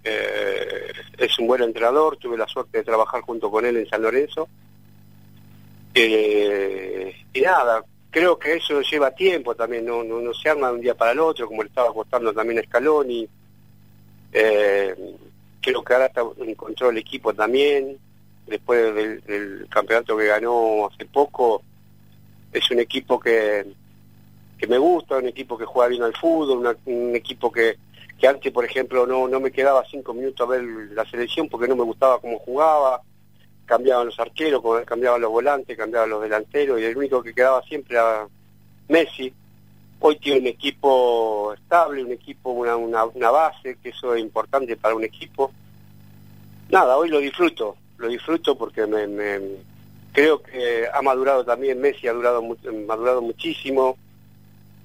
eh, 0.03 0.91
es 1.17 1.39
un 1.39 1.47
buen 1.47 1.63
entrenador, 1.63 2.17
tuve 2.17 2.37
la 2.37 2.45
suerte 2.45 2.77
de 2.77 2.83
trabajar 2.83 3.21
junto 3.21 3.49
con 3.49 3.65
él 3.65 3.77
en 3.77 3.89
San 3.89 4.03
Lorenzo. 4.03 4.47
Eh, 5.95 7.15
y 7.33 7.41
nada, 7.41 7.83
creo 8.15 8.39
que 8.39 8.53
eso 8.53 8.79
lleva 8.79 9.11
tiempo 9.11 9.55
también, 9.55 9.85
no, 9.85 10.01
no, 10.01 10.33
se 10.33 10.47
arma 10.47 10.69
de 10.69 10.75
un 10.75 10.79
día 10.79 10.95
para 10.95 11.11
el 11.11 11.19
otro, 11.19 11.47
como 11.47 11.63
le 11.63 11.67
estaba 11.67 11.93
costando 11.93 12.31
también 12.31 12.59
a 12.59 12.63
Scaloni. 12.63 13.27
Eh, 14.31 14.95
creo 15.59 15.83
que 15.83 15.93
ahora 15.93 16.05
está, 16.05 16.23
encontró 16.47 16.91
el 16.91 16.97
equipo 16.97 17.33
también, 17.33 17.97
después 18.47 18.95
del, 18.95 19.67
campeonato 19.69 20.15
que 20.15 20.27
ganó 20.27 20.87
hace 20.87 21.03
poco, 21.07 21.61
es 22.53 22.71
un 22.71 22.79
equipo 22.79 23.19
que, 23.19 23.65
que 24.57 24.67
me 24.67 24.77
gusta, 24.77 25.17
un 25.17 25.27
equipo 25.27 25.57
que 25.57 25.65
juega 25.65 25.89
bien 25.89 26.03
al 26.03 26.15
fútbol, 26.15 26.77
un 26.85 27.15
equipo 27.17 27.51
que, 27.51 27.75
que 28.17 28.27
antes, 28.29 28.49
por 28.53 28.63
ejemplo, 28.63 29.05
no, 29.05 29.27
no 29.27 29.41
me 29.41 29.51
quedaba 29.51 29.83
cinco 29.91 30.13
minutos 30.13 30.47
a 30.47 30.51
ver 30.51 30.63
la 30.63 31.03
selección 31.03 31.49
porque 31.49 31.67
no 31.67 31.75
me 31.75 31.83
gustaba 31.83 32.21
cómo 32.21 32.39
jugaba 32.39 33.01
cambiaban 33.65 34.07
los 34.07 34.19
arqueros, 34.19 34.61
cambiaban 34.85 35.21
los 35.21 35.31
volantes, 35.31 35.77
cambiaban 35.77 36.09
los 36.09 36.21
delanteros, 36.21 36.79
y 36.79 36.85
el 36.85 36.97
único 36.97 37.21
que 37.21 37.33
quedaba 37.33 37.61
siempre 37.63 37.95
era 37.95 38.27
Messi. 38.87 39.33
Hoy 39.99 40.17
tiene 40.19 40.41
un 40.41 40.47
equipo 40.47 41.53
estable, 41.53 42.03
un 42.03 42.11
equipo, 42.11 42.51
una, 42.51 42.75
una, 42.75 43.31
base, 43.31 43.77
que 43.81 43.89
eso 43.89 44.13
es 44.13 44.21
importante 44.21 44.75
para 44.77 44.95
un 44.95 45.03
equipo. 45.03 45.51
Nada, 46.69 46.97
hoy 46.97 47.09
lo 47.09 47.19
disfruto, 47.19 47.75
lo 47.97 48.07
disfruto 48.07 48.57
porque 48.57 48.85
me, 48.85 49.39
creo 50.11 50.41
que 50.41 50.87
ha 50.91 51.01
madurado 51.01 51.43
también, 51.43 51.81
Messi 51.81 52.07
ha 52.07 52.13
durado, 52.13 52.43
madurado 52.87 53.21
muchísimo. 53.21 53.97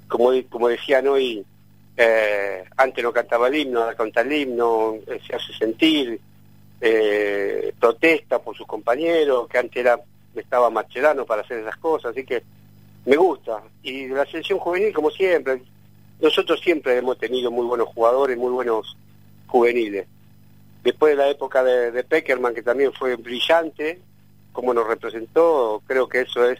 Como, 0.08 0.30
como 0.48 0.68
decían 0.68 1.06
hoy, 1.06 1.44
eh, 1.96 2.64
antes 2.76 3.04
no 3.04 3.12
cantaba 3.12 3.48
el 3.48 3.56
himno, 3.56 3.80
ahora 3.80 3.94
canta 3.94 4.22
el 4.22 4.32
himno, 4.32 4.94
eh, 5.06 5.20
se 5.26 5.36
hace 5.36 5.52
sentir, 5.52 6.18
eh, 6.80 7.72
protesta 7.78 8.38
por 8.38 8.56
sus 8.56 8.66
compañeros, 8.66 9.48
que 9.48 9.58
antes 9.58 9.76
era, 9.76 10.00
estaba 10.34 10.70
Marcelano 10.70 11.26
para 11.26 11.42
hacer 11.42 11.58
esas 11.58 11.76
cosas, 11.76 12.12
así 12.12 12.24
que 12.24 12.42
me 13.04 13.16
gusta. 13.16 13.62
Y 13.82 14.08
la 14.08 14.26
selección 14.26 14.58
juvenil, 14.58 14.92
como 14.92 15.10
siempre, 15.10 15.62
nosotros 16.20 16.60
siempre 16.60 16.96
hemos 16.96 17.18
tenido 17.18 17.50
muy 17.50 17.66
buenos 17.66 17.88
jugadores, 17.88 18.36
muy 18.36 18.52
buenos 18.52 18.96
juveniles. 19.46 20.06
Después 20.82 21.12
de 21.12 21.16
la 21.16 21.28
época 21.28 21.62
de, 21.62 22.04
Peckerman, 22.04 22.54
que 22.54 22.62
también 22.62 22.92
fue 22.92 23.16
brillante, 23.16 24.00
como 24.52 24.72
nos 24.72 24.86
representó, 24.86 25.82
creo 25.86 26.08
que 26.08 26.22
eso 26.22 26.48
es, 26.48 26.58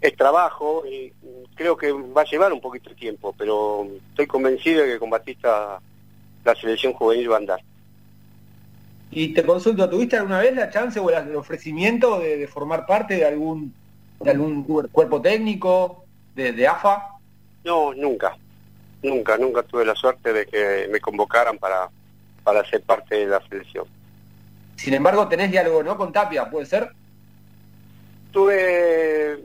es 0.00 0.16
trabajo 0.16 0.84
y 0.86 1.12
creo 1.54 1.76
que 1.76 1.92
va 1.92 2.22
a 2.22 2.24
llevar 2.24 2.52
un 2.52 2.60
poquito 2.60 2.90
de 2.90 2.96
tiempo, 2.96 3.34
pero 3.36 3.86
estoy 4.10 4.26
convencido 4.26 4.82
de 4.82 4.92
que 4.92 4.98
con 4.98 5.10
Batista 5.10 5.80
la 6.44 6.54
selección 6.54 6.92
juvenil 6.94 7.30
va 7.30 7.34
a 7.34 7.38
andar. 7.38 7.60
Y 9.10 9.32
te 9.32 9.44
consulto, 9.44 9.88
¿tuviste 9.88 10.16
alguna 10.16 10.40
vez 10.40 10.54
la 10.54 10.70
chance 10.70 11.00
o 11.00 11.10
el 11.10 11.34
ofrecimiento 11.36 12.20
de, 12.20 12.46
formar 12.46 12.84
parte 12.86 13.14
de 13.16 13.24
algún 13.24 13.74
de 14.20 14.30
algún 14.30 14.64
cuerpo 14.64 15.22
técnico 15.22 16.04
de, 16.34 16.66
AFA? 16.66 17.18
No, 17.64 17.94
nunca. 17.94 18.36
Nunca, 19.02 19.38
nunca 19.38 19.62
tuve 19.62 19.84
la 19.84 19.94
suerte 19.94 20.32
de 20.32 20.46
que 20.46 20.88
me 20.90 21.00
convocaran 21.00 21.56
para, 21.58 21.88
para 22.42 22.68
ser 22.68 22.82
parte 22.82 23.14
de 23.14 23.26
la 23.26 23.40
selección. 23.48 23.86
Sin 24.76 24.94
embargo, 24.94 25.28
tenés 25.28 25.50
diálogo, 25.50 25.82
¿no? 25.82 25.96
Con 25.96 26.12
Tapia, 26.12 26.50
¿puede 26.50 26.66
ser? 26.66 26.90
Tuve 28.32 29.44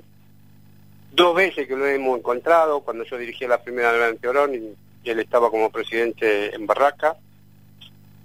dos 1.11 1.35
veces 1.35 1.67
que 1.67 1.75
lo 1.75 1.85
hemos 1.87 2.17
encontrado, 2.17 2.81
cuando 2.81 3.03
yo 3.03 3.17
dirigía 3.17 3.47
la 3.47 3.61
primera 3.61 3.91
de 3.91 4.27
Orón 4.27 4.55
y 5.03 5.09
él 5.09 5.19
estaba 5.19 5.49
como 5.49 5.69
presidente 5.69 6.53
en 6.53 6.65
Barraca 6.65 7.15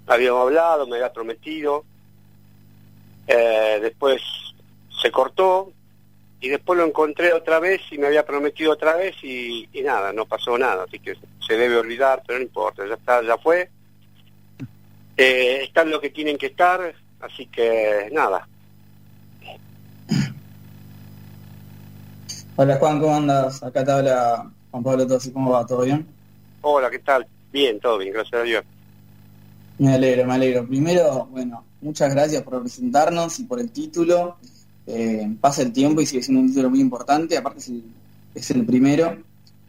habíamos 0.09 0.41
hablado, 0.41 0.87
me 0.87 0.95
había 0.95 1.13
prometido, 1.13 1.85
eh, 3.27 3.79
después 3.81 4.21
se 5.01 5.11
cortó 5.11 5.71
y 6.41 6.49
después 6.49 6.79
lo 6.79 6.85
encontré 6.85 7.31
otra 7.31 7.59
vez 7.59 7.81
y 7.91 7.97
me 7.97 8.07
había 8.07 8.25
prometido 8.25 8.71
otra 8.71 8.95
vez 8.95 9.15
y, 9.23 9.69
nada, 9.83 10.11
no 10.11 10.25
pasó 10.25 10.57
nada, 10.57 10.83
así 10.83 10.99
que 10.99 11.15
se 11.45 11.55
debe 11.55 11.77
olvidar, 11.77 12.23
pero 12.25 12.39
no 12.39 12.45
importa, 12.45 12.87
ya 12.87 12.95
está, 12.95 13.21
ya 13.21 13.37
fue. 13.37 13.69
Eh, 15.15 15.63
están 15.63 15.91
lo 15.91 16.01
que 16.01 16.09
tienen 16.09 16.37
que 16.37 16.47
estar, 16.47 16.93
así 17.19 17.45
que 17.45 18.09
nada. 18.11 18.47
Hola 22.55 22.77
Juan, 22.77 22.99
¿cómo 22.99 23.15
andas? 23.15 23.61
Acá 23.63 23.85
te 23.85 23.91
habla 23.91 24.51
Juan 24.71 24.83
Pablo 24.83 25.07
Tosi, 25.07 25.31
¿cómo 25.31 25.51
va? 25.51 25.65
¿Todo 25.65 25.83
bien? 25.83 26.07
Hola, 26.61 26.89
¿qué 26.89 26.99
tal? 26.99 27.27
Bien, 27.51 27.79
todo 27.79 27.97
bien, 27.99 28.13
gracias 28.13 28.41
a 28.41 28.43
Dios. 28.43 28.65
Me 29.79 29.93
alegro, 29.93 30.27
me 30.27 30.33
alegro. 30.33 30.67
Primero, 30.67 31.27
bueno, 31.31 31.63
muchas 31.81 32.13
gracias 32.13 32.43
por 32.43 32.59
presentarnos 32.61 33.39
y 33.39 33.45
por 33.45 33.61
el 33.61 33.71
título. 33.71 34.35
Eh, 34.85 35.35
pasa 35.39 35.61
el 35.61 35.71
tiempo 35.71 36.01
y 36.01 36.05
sigue 36.05 36.21
siendo 36.21 36.41
un 36.41 36.49
título 36.49 36.69
muy 36.69 36.81
importante, 36.81 37.37
aparte 37.37 37.61
es 38.35 38.51
el, 38.51 38.65
primero. 38.65 39.17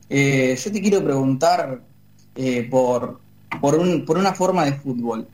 Eh, 0.08 0.58
yo 0.60 0.72
te 0.72 0.80
quiero 0.80 1.04
preguntar 1.04 1.80
eh, 2.34 2.66
por, 2.68 3.20
por, 3.60 3.76
un, 3.76 4.04
por 4.04 4.18
una 4.18 4.34
forma 4.34 4.64
de 4.64 4.72
fútbol. 4.72 5.28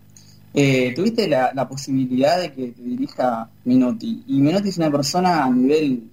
tuviste 0.53 1.27
la, 1.27 1.67
posibilidad 1.67 2.39
de 2.39 2.53
que 2.53 2.73
te 2.73 2.83
dirija 2.83 3.49
Menotti, 3.65 4.25
y 4.27 4.41
Menotti 4.43 4.69
es 4.69 4.77
una 4.77 4.91
persona 4.91 5.45
a 5.45 5.51
nivel 5.51 6.11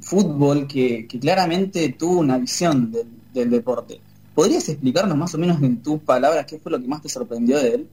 fútbol 0.00 0.66
que, 0.66 1.06
claramente 1.20 1.90
tuvo 1.98 2.20
una 2.20 2.38
visión 2.38 2.90
del 3.34 3.50
deporte. 3.50 4.00
¿Podrías 4.34 4.68
explicarnos 4.68 5.16
más 5.16 5.34
o 5.34 5.38
menos 5.38 5.62
en 5.62 5.82
tus 5.82 6.00
palabras 6.00 6.46
qué 6.46 6.58
fue 6.58 6.72
lo 6.72 6.80
que 6.80 6.88
más 6.88 7.02
te 7.02 7.08
sorprendió 7.08 7.58
de 7.58 7.74
él? 7.74 7.88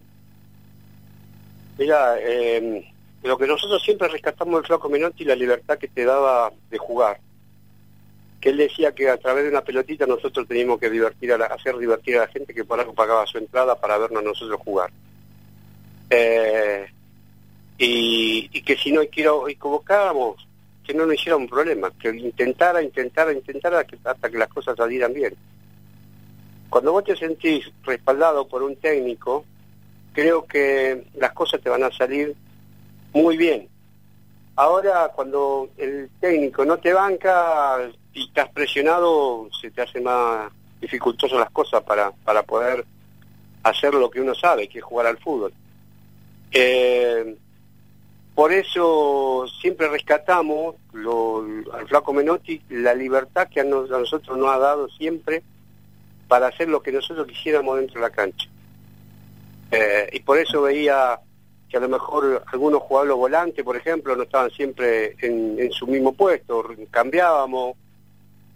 Mira, 1.78 2.18
em, 2.22 2.84
lo 3.24 3.38
que 3.38 3.48
nosotros 3.48 3.82
siempre 3.84 4.08
rescatamos 4.08 4.56
del 4.56 4.68
Flaco 4.68 4.90
Menotti 4.90 5.26
la 5.26 5.36
libertad 5.36 5.78
que 5.78 5.88
te 5.90 6.06
daba 6.06 6.52
de 6.70 6.78
jugar. 6.78 7.20
Que 8.40 8.50
él 8.50 8.58
decía 8.58 8.94
que 8.94 9.10
a 9.10 9.18
través 9.18 9.44
de 9.44 9.50
una 9.50 9.62
pelotita 9.62 10.06
nosotros 10.06 10.48
teníamos 10.48 10.80
que 10.80 10.90
divertir 10.90 11.34
a 11.34 11.46
hacer 11.46 11.78
divertir 11.78 12.18
a 12.18 12.22
la 12.22 12.28
gente 12.28 12.54
que 12.54 12.64
por 12.64 12.80
algo 12.80 12.94
pagaba 12.94 13.26
su 13.26 13.38
entrada 13.38 13.76
para 13.76 13.98
vernos 13.98 14.24
nosotros 14.24 14.62
jugar. 14.64 14.92
Eh, 16.10 16.88
y, 17.78 18.62
que 18.62 18.78
si 18.78 18.92
no 18.92 19.02
equivocábamos, 19.02 20.48
que 20.86 20.94
no 20.94 21.06
nos 21.06 21.16
hiciera 21.16 21.38
un 21.38 21.48
problema, 21.48 21.92
que 21.92 22.10
intentara, 22.10 22.82
intentara, 22.82 23.34
intentara 23.34 23.86
hasta 24.04 24.30
que 24.30 24.38
las 24.38 24.50
cosas 24.50 24.76
salieran 24.78 25.14
bien. 25.14 25.36
Cuando 26.70 26.92
vos 26.92 27.04
te 27.04 27.16
sentís 27.16 27.72
respaldado 27.84 28.48
por 28.48 28.64
un 28.64 28.76
técnico, 28.76 29.46
creo 30.14 30.46
que 30.46 31.06
las 31.16 31.34
cosas 31.34 31.62
te 31.62 31.70
van 31.70 31.84
a 31.84 31.92
salir 31.92 32.36
muy 33.14 33.38
bien. 33.38 33.68
Ahora, 34.56 35.12
cuando 35.16 35.70
el 35.78 36.10
técnico 36.20 36.66
no 36.66 36.78
te 36.78 36.94
banca 36.94 37.90
y 38.14 38.26
estás 38.26 38.50
presionado, 38.50 39.48
se 39.60 39.72
te 39.72 39.82
hace 39.82 40.02
más 40.02 40.52
dificultoso 40.82 41.40
las 41.40 41.50
cosas 41.52 41.82
para, 41.84 42.12
para 42.12 42.44
poder 42.44 42.86
hacer 43.64 43.94
lo 43.94 44.10
que 44.10 44.22
uno 44.22 44.36
sabe, 44.36 44.68
que 44.68 44.80
es 44.80 44.84
jugar 44.84 45.08
al 45.08 45.18
fútbol. 45.18 45.54
Eh, 46.52 47.38
por 48.36 48.54
eso 48.54 49.46
siempre 49.62 49.90
rescatamos 49.90 50.76
al 51.74 51.88
flaco 51.88 52.14
Menotti 52.14 52.62
la 52.70 52.94
libertad 52.94 53.50
que 53.50 53.60
a, 53.60 53.64
nosotros 53.64 54.38
nos 54.38 54.50
ha 54.50 54.58
dado 54.58 54.88
siempre 54.90 55.44
para 56.30 56.48
hacer 56.48 56.70
lo 56.70 56.82
que 56.82 56.94
nosotros 56.94 57.28
quisiéramos 57.28 57.78
dentro 57.78 57.96
de 57.96 58.08
la 58.08 58.12
cancha. 58.12 58.48
Eh, 59.72 60.10
y 60.14 60.20
por 60.22 60.38
eso 60.38 60.62
veía 60.62 61.20
que 61.68 61.78
a 61.78 61.82
lo 61.82 61.90
mejor 61.90 62.44
algunos 62.54 62.82
jugadores 62.84 63.16
volantes, 63.16 63.66
por 63.66 63.76
ejemplo, 63.76 64.16
no 64.16 64.24
estaban 64.24 64.50
siempre 64.52 65.16
en, 65.20 65.72
su 65.72 65.86
mismo 65.88 66.14
puesto, 66.14 66.64
cambiábamos, 66.90 67.76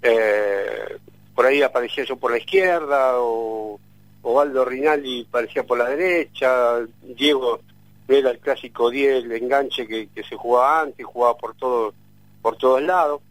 eh, 0.01 0.97
por 1.35 1.45
ahí 1.45 1.61
aparecía 1.61 2.05
yo 2.05 2.15
por 2.15 2.31
la 2.31 2.37
izquierda, 2.37 3.13
o 3.17 3.79
Waldo 4.23 4.63
Rinaldi 4.63 5.25
aparecía 5.27 5.63
por 5.63 5.77
la 5.77 5.89
derecha, 5.89 6.79
Diego 7.01 7.59
era 8.07 8.31
el 8.31 8.39
clásico 8.39 8.89
10, 8.89 9.25
el 9.25 9.31
enganche 9.31 9.87
que, 9.87 10.09
se 10.23 10.35
jugaba 10.35 10.81
antes, 10.81 11.05
jugaba 11.05 11.35
por 11.37 11.55
todo, 11.55 11.93
por 12.41 12.57
todos 12.57 12.81
lados. 12.81 13.21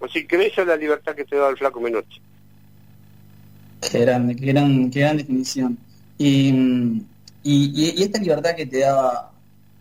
Así 0.00 0.26
que 0.26 0.46
esa 0.46 0.62
es 0.62 0.66
la 0.66 0.76
libertad 0.76 1.14
que 1.14 1.24
te 1.24 1.36
da 1.36 1.48
el 1.48 1.56
flaco 1.56 1.80
Menotti. 1.80 2.20
Qué 3.90 4.00
grande, 4.00 4.36
qué 4.36 4.46
gran, 4.46 4.90
qué 4.90 5.00
gran 5.00 5.16
definición. 5.16 5.78
Y 6.18 6.52
mm, 6.52 7.00
y, 7.44 8.02
esta 8.02 8.18
libertad 8.18 8.56
que 8.56 8.64
te 8.64 8.80
daba 8.80 9.30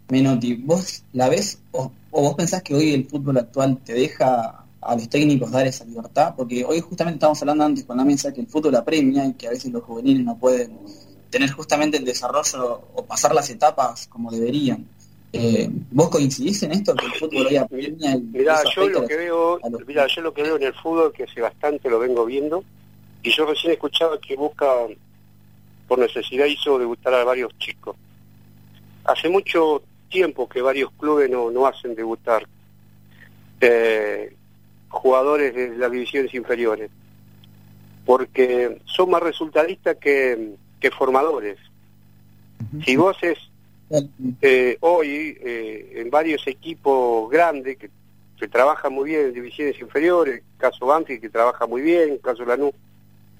Menotti, 0.10 0.55
¿vos 0.55 1.03
la 1.13 1.29
ves 1.29 1.60
o, 1.72 1.91
vos 2.12 2.36
pensás 2.36 2.62
que 2.62 2.75
hoy 2.75 2.93
el 2.93 3.05
fútbol 3.05 3.38
actual 3.38 3.77
te 3.83 3.93
deja 3.93 4.65
a 4.81 4.95
los 4.95 5.07
técnicos 5.07 5.50
dar 5.50 5.65
esa 5.65 5.86
libertad? 5.86 6.33
Porque 6.36 6.65
hoy 6.65 6.81
justamente 6.81 7.15
estamos 7.15 7.41
hablando 7.41 7.63
antes 7.63 7.86
con 7.86 7.95
la 7.95 8.03
mesa 8.03 8.33
que 8.33 8.41
el 8.41 8.48
fútbol 8.48 8.75
apremia 8.75 9.25
y 9.25 9.33
que 9.33 9.48
a 9.48 9.51
veces 9.51 9.72
los 9.72 9.81
juveniles 9.83 10.25
no 10.25 10.38
pueden 10.38 10.77
tener 11.29 11.51
justamente 11.51 11.98
el 11.98 12.03
desarrollo 12.03 12.81
o 12.93 13.05
pasar 13.05 13.33
las 13.33 13.50
etapas 13.50 14.07
como 14.07 14.29
deberían. 14.29 14.86
Eh, 15.31 15.67
¿Vos 15.89 16.10
coincidís 16.10 16.62
en 16.63 16.74
esto 16.74 16.93
que 16.95 17.05
el 17.05 17.13
fútbol 17.13 17.48
hoy 17.48 17.55
apremia? 17.55 18.17
Mirá, 18.17 18.60
yo 18.75 18.89
lo 18.89 19.07
que 19.07 19.15
veo, 19.15 19.60
yo 19.60 20.22
lo 20.22 20.33
que 20.33 20.43
veo 20.43 20.57
en 20.57 20.63
el 20.63 20.74
fútbol 20.74 21.13
que 21.13 21.24
hace 21.24 21.39
bastante 21.39 21.89
lo 21.89 21.98
vengo 21.98 22.25
viendo 22.25 22.63
y 23.24 23.32
yo 23.32 23.46
recién 23.46 23.72
he 23.72 23.74
escuchado 23.75 24.20
que 24.20 24.36
busca 24.36 24.68
por 25.88 25.98
necesidad 25.98 26.46
hizo 26.46 26.77
debutar 26.77 27.13
a 27.13 27.24
varios 27.24 27.58
chicos. 27.58 27.96
Hace 29.06 29.30
mucho 29.30 29.82
tiempo 30.10 30.48
que 30.48 30.62
varios 30.62 30.92
clubes 30.92 31.30
no, 31.30 31.50
no 31.50 31.65
hacen 31.65 31.96
debutar 31.96 32.46
eh, 33.62 34.36
jugadores 34.89 35.56
de 35.56 35.77
las 35.77 35.92
divisiones 35.92 36.34
inferiores, 36.34 36.92
porque 38.06 38.82
son 38.86 39.10
más 39.10 39.24
resultadistas 39.24 39.98
que, 39.98 40.56
que 40.80 40.92
formadores. 40.92 41.58
Si 42.86 42.95
vos 42.95 43.17
es 43.21 43.38
eh, 44.41 44.78
hoy 44.82 45.38
eh, 45.41 45.93
en 45.95 46.10
varios 46.10 46.45
equipos 46.47 47.30
grandes 47.30 47.78
que, 47.78 47.89
que 48.38 48.47
trabajan 48.47 48.93
muy 48.93 49.10
bien 49.10 49.28
en 49.28 49.34
divisiones 49.34 49.80
inferiores, 49.80 50.43
caso 50.58 50.86
Banfield 50.86 51.21
que 51.21 51.30
trabaja 51.30 51.67
muy 51.67 51.82
bien, 51.82 52.17
caso 52.17 52.45
Lanús 52.45 52.74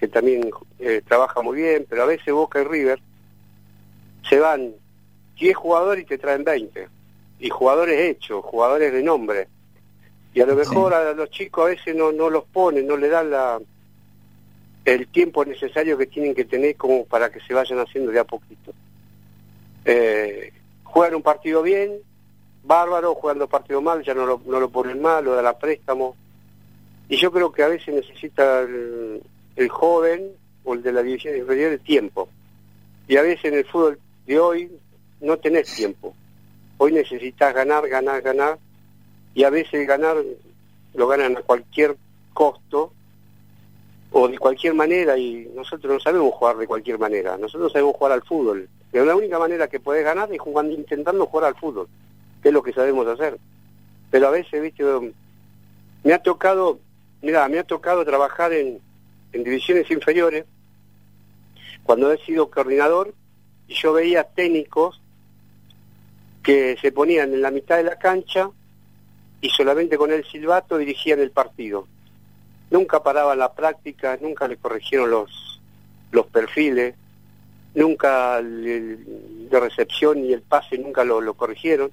que 0.04 0.10
también 0.10 0.52
eh, 0.80 1.02
trabaja 1.08 1.42
muy 1.42 1.56
bien, 1.56 1.86
pero 1.90 2.04
a 2.04 2.06
veces 2.06 2.34
Boca 2.34 2.60
y 2.60 2.66
River 2.66 3.00
se 4.30 4.38
van 4.38 4.74
10 5.40 5.56
jugadores 5.56 6.04
y 6.04 6.06
te 6.06 6.18
traen 6.18 6.44
20. 6.44 6.90
Y 7.40 7.50
jugadores 7.50 7.98
hechos, 8.02 8.44
jugadores 8.44 8.92
de 8.92 9.02
nombre. 9.02 9.48
Y 10.34 10.42
a 10.42 10.46
lo 10.46 10.56
mejor 10.56 10.94
a 10.94 11.14
los 11.14 11.30
chicos 11.30 11.64
a 11.64 11.68
veces 11.70 11.96
no, 11.96 12.12
no 12.12 12.30
los 12.30 12.44
ponen, 12.44 12.86
no 12.86 12.98
le 12.98 13.08
dan 13.08 13.32
la, 13.32 13.62
el 14.84 15.08
tiempo 15.08 15.46
necesario 15.46 15.98
que 15.98 16.08
tienen 16.08 16.36
que 16.36 16.44
tener 16.44 16.76
como 16.76 17.06
para 17.06 17.32
que 17.32 17.40
se 17.40 17.54
vayan 17.54 17.80
haciendo 17.80 18.12
de 18.12 18.20
a 18.20 18.26
poquito. 18.26 18.74
Eh, 19.86 20.52
juegan 20.84 21.16
un 21.16 21.24
partido 21.24 21.62
bien, 21.62 21.94
bárbaro, 22.62 23.16
jugando 23.16 23.48
partido 23.48 23.82
mal, 23.82 24.04
ya 24.04 24.14
no 24.14 24.26
lo, 24.26 24.42
no 24.46 24.60
lo 24.60 24.70
ponen 24.70 25.02
mal, 25.02 25.24
lo 25.24 25.34
dan 25.34 25.48
a 25.48 25.58
préstamo. 25.58 26.18
Y 27.08 27.16
yo 27.16 27.32
creo 27.32 27.54
que 27.54 27.64
a 27.64 27.70
veces 27.70 27.96
necesita 27.96 28.60
el 28.60 29.22
joven 29.70 30.32
o 30.64 30.74
el 30.74 30.84
de 30.84 30.92
la 30.92 31.04
división 31.04 31.38
inferior 31.38 31.74
el 31.74 31.80
tiempo. 31.80 32.30
Y 33.08 33.18
a 33.18 33.22
veces 33.22 33.46
en 33.46 33.56
el 33.56 33.66
fútbol 33.66 34.00
de 34.26 34.40
hoy 34.40 34.72
no 35.22 35.38
tenés 35.38 35.74
tiempo. 35.74 36.14
Hoy 36.78 36.92
necesitas 36.92 37.54
ganar, 37.54 37.88
ganar, 37.88 38.22
ganar. 38.22 38.58
Y 39.34 39.44
a 39.44 39.50
veces 39.50 39.88
ganar 39.88 40.18
lo 40.94 41.08
ganan 41.08 41.38
a 41.38 41.42
cualquier 41.42 41.98
costo 42.34 42.94
o 44.12 44.28
de 44.28 44.38
cualquier 44.38 44.76
manera 44.76 45.18
y 45.18 45.52
nosotros 45.56 45.94
no 45.94 46.00
sabemos 46.00 46.34
jugar 46.34 46.58
de 46.58 46.68
cualquier 46.68 47.00
manera. 47.00 47.38
Nosotros 47.38 47.72
sabemos 47.72 47.96
jugar 47.96 48.14
al 48.14 48.24
fútbol. 48.24 48.70
Pero 48.92 49.06
la 49.06 49.16
única 49.16 49.40
manera 49.40 49.68
que 49.68 49.80
puedes 49.80 50.04
ganar 50.04 50.32
es 50.32 50.40
jugando, 50.40 50.74
intentando 50.74 51.26
jugar 51.26 51.48
al 51.48 51.56
fútbol, 51.56 51.88
que 52.42 52.50
es 52.50 52.54
lo 52.54 52.62
que 52.62 52.74
sabemos 52.74 53.08
hacer. 53.08 53.40
Pero 54.12 54.28
a 54.28 54.32
veces, 54.32 54.62
viste, 54.62 54.84
me 56.04 56.14
ha 56.14 56.20
tocado, 56.22 56.80
mira, 57.24 57.48
me 57.48 57.58
ha 57.58 57.64
tocado 57.64 58.06
trabajar 58.06 58.54
en, 58.54 58.80
en 59.34 59.44
divisiones 59.44 59.90
inferiores, 59.92 60.46
cuando 61.84 62.12
he 62.12 62.18
sido 62.20 62.50
coordinador, 62.50 63.14
y 63.68 63.74
yo 63.76 63.94
veía 63.94 64.24
técnicos 64.24 65.02
que 66.42 66.78
se 66.82 66.92
ponían 66.92 67.34
en 67.34 67.42
la 67.42 67.52
mitad 67.52 67.78
de 67.78 67.84
la 67.84 67.98
cancha 67.98 68.50
y 69.42 69.50
solamente 69.50 69.98
con 69.98 70.12
el 70.12 70.26
silbato 70.26 70.78
dirigían 70.78 71.20
el 71.20 71.32
partido. 71.32 71.88
Nunca 72.70 73.04
paraban 73.04 73.40
la 73.40 73.54
práctica, 73.54 74.18
nunca 74.22 74.48
le 74.48 74.58
corrigieron 74.58 75.10
los, 75.10 75.62
los 76.12 76.26
perfiles, 76.28 76.96
nunca 77.76 78.40
el, 78.40 79.50
de 79.50 79.60
recepción 79.60 80.24
y 80.24 80.34
el 80.34 80.42
pase 80.42 80.78
nunca 80.78 81.04
lo, 81.04 81.22
lo 81.22 81.34
corrigieron. 81.34 81.92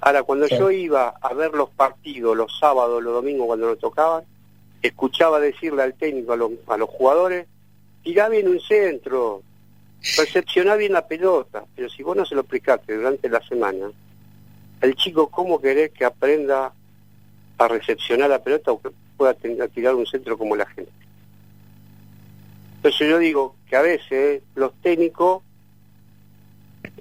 Ahora, 0.00 0.22
cuando 0.22 0.46
yo 0.46 0.70
iba 0.70 1.08
a 1.20 1.34
ver 1.34 1.52
los 1.52 1.70
partidos 1.70 2.36
los 2.36 2.58
sábados, 2.58 3.02
los 3.02 3.14
domingos, 3.14 3.46
cuando 3.46 3.68
nos 3.68 3.78
tocaban, 3.78 4.24
escuchaba 4.88 5.40
decirle 5.40 5.82
al 5.82 5.94
técnico, 5.94 6.32
a 6.32 6.36
los, 6.36 6.52
a 6.66 6.76
los 6.76 6.88
jugadores, 6.88 7.46
tirá 8.02 8.28
bien 8.28 8.48
un 8.48 8.60
centro, 8.60 9.42
recepcioná 10.16 10.76
bien 10.76 10.92
la 10.92 11.06
pelota, 11.06 11.64
pero 11.74 11.88
si 11.88 12.02
vos 12.02 12.16
no 12.16 12.24
se 12.24 12.34
lo 12.34 12.42
explicaste 12.42 12.96
durante 12.96 13.28
la 13.28 13.40
semana, 13.46 13.90
el 14.80 14.94
chico, 14.94 15.28
¿cómo 15.28 15.60
querés 15.60 15.90
que 15.90 16.04
aprenda 16.04 16.72
a 17.58 17.68
recepcionar 17.68 18.30
la 18.30 18.42
pelota 18.42 18.72
o 18.72 18.80
que 18.80 18.90
pueda 19.16 19.34
tirar 19.34 19.94
un 19.94 20.06
centro 20.06 20.36
como 20.36 20.54
la 20.54 20.66
gente? 20.66 20.92
Entonces 22.76 23.08
yo 23.08 23.18
digo 23.18 23.56
que 23.68 23.76
a 23.76 23.82
veces 23.82 24.42
los 24.54 24.72
técnicos 24.82 25.42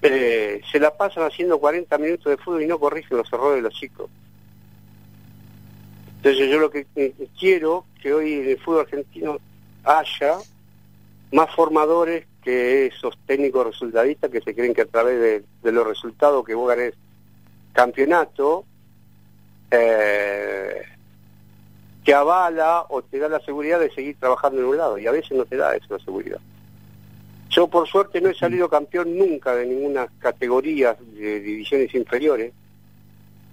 eh, 0.02 0.62
se 0.72 0.80
la 0.80 0.96
pasan 0.96 1.24
haciendo 1.24 1.60
40 1.60 1.98
minutos 1.98 2.26
de 2.26 2.38
fútbol 2.38 2.64
y 2.64 2.68
no 2.68 2.80
corrigen 2.80 3.18
los 3.18 3.32
errores 3.32 3.58
de 3.58 3.62
los 3.62 3.74
chicos. 3.74 4.10
Entonces 6.26 6.50
yo 6.50 6.60
lo 6.60 6.72
que 6.72 6.88
quiero 7.40 7.86
que 8.02 8.12
hoy 8.12 8.34
en 8.34 8.50
el 8.50 8.60
fútbol 8.60 8.80
argentino 8.80 9.38
haya 9.84 10.38
más 11.32 11.54
formadores 11.54 12.26
que 12.42 12.88
esos 12.88 13.16
técnicos 13.28 13.68
resultadistas 13.68 14.32
que 14.32 14.42
se 14.42 14.56
creen 14.56 14.74
que 14.74 14.82
a 14.82 14.88
través 14.88 15.44
de, 15.62 15.72
los 15.72 15.86
resultados 15.86 16.44
que 16.44 16.56
vos 16.56 16.68
ganés 16.68 16.96
campeonato, 17.74 18.66
eh, 19.70 20.82
te 22.04 22.14
avala 22.16 22.88
o 22.90 23.04
te 23.04 23.20
da 23.20 23.30
la 23.30 23.40
seguridad 23.42 23.80
de 23.80 23.92
seguir 23.92 24.18
trabajando 24.20 24.62
en 24.62 24.66
un 24.66 24.78
lado, 24.78 24.98
y 24.98 25.06
a 25.06 25.12
veces 25.12 25.38
no 25.38 25.46
te 25.46 25.58
da 25.58 25.76
esa 25.76 26.00
seguridad. 26.00 26.40
Yo 27.52 27.68
por 27.68 27.88
suerte 27.88 28.20
no 28.20 28.30
he 28.30 28.34
salido 28.34 28.68
campeón 28.68 29.16
nunca 29.16 29.54
de 29.56 29.68
ninguna 29.68 30.08
categoría 30.18 30.98
de 31.00 31.40
divisiones 31.40 31.94
inferiores, 31.94 32.52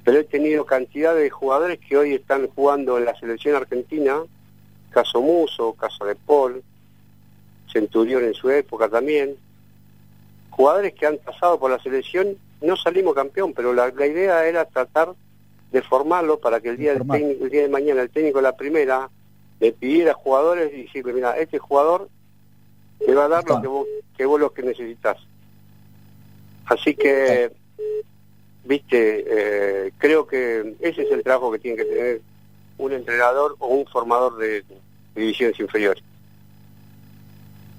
pero 0.04 0.18
he 0.18 0.24
tenido 0.24 0.66
cantidad 0.66 1.14
de 1.14 1.30
jugadores 1.30 1.78
que 1.78 1.96
hoy 1.96 2.14
están 2.14 2.48
jugando 2.48 2.98
en 2.98 3.04
la 3.04 3.18
selección 3.18 3.56
argentina, 3.56 4.18
caso 4.90 5.20
Muso, 5.20 5.74
caso 5.74 6.04
de 6.04 6.14
Paul, 6.14 6.62
Centurión 7.72 8.24
en 8.24 8.34
su 8.34 8.50
época 8.50 8.88
también, 8.88 9.36
jugadores 10.50 10.92
que 10.94 11.06
han 11.06 11.18
pasado 11.18 11.58
por 11.58 11.70
la 11.70 11.82
selección 11.82 12.36
no 12.60 12.76
salimos 12.76 13.14
campeón, 13.14 13.52
pero 13.54 13.72
la, 13.72 13.88
idea 13.88 14.46
era 14.46 14.64
tratar 14.64 15.14
de 15.70 15.82
formarlo 15.82 16.38
para 16.38 16.60
que 16.60 16.68
el 16.68 16.76
día, 16.76 16.94
del 16.94 17.10
el 17.40 17.50
día 17.50 17.62
de 17.62 17.68
mañana 17.68 18.02
el 18.02 18.10
técnico 18.10 18.38
de 18.38 18.42
la 18.42 18.56
primera 18.56 19.10
le 19.58 19.72
pidiera 19.72 20.12
a 20.12 20.14
jugadores 20.14 20.72
y 20.72 20.84
decirle, 20.84 21.12
mira, 21.12 21.36
este 21.38 21.58
jugador 21.58 22.08
te 23.04 23.14
va 23.14 23.24
a 23.24 23.28
dar 23.28 23.44
lo 23.48 23.60
que 23.60 23.66
vos, 23.68 23.86
que 24.16 24.26
vos 24.26 24.40
lo 24.40 24.52
que 24.52 24.62
necesitas. 24.62 25.18
Así 26.66 26.94
que, 26.94 27.52
viste, 28.64 29.24
eh, 29.28 29.92
creo 29.98 30.26
que 30.26 30.74
ese 30.80 31.02
es 31.02 31.10
el 31.10 31.22
trabajo 31.22 31.50
que 31.52 31.58
tiene 31.58 31.76
que 31.76 31.84
tener 31.84 32.20
un 32.78 32.92
entrenador 32.92 33.56
o 33.58 33.68
un 33.68 33.86
formador 33.86 34.38
de 34.38 34.64
divisiones 35.14 35.58
inferiores. 35.60 36.02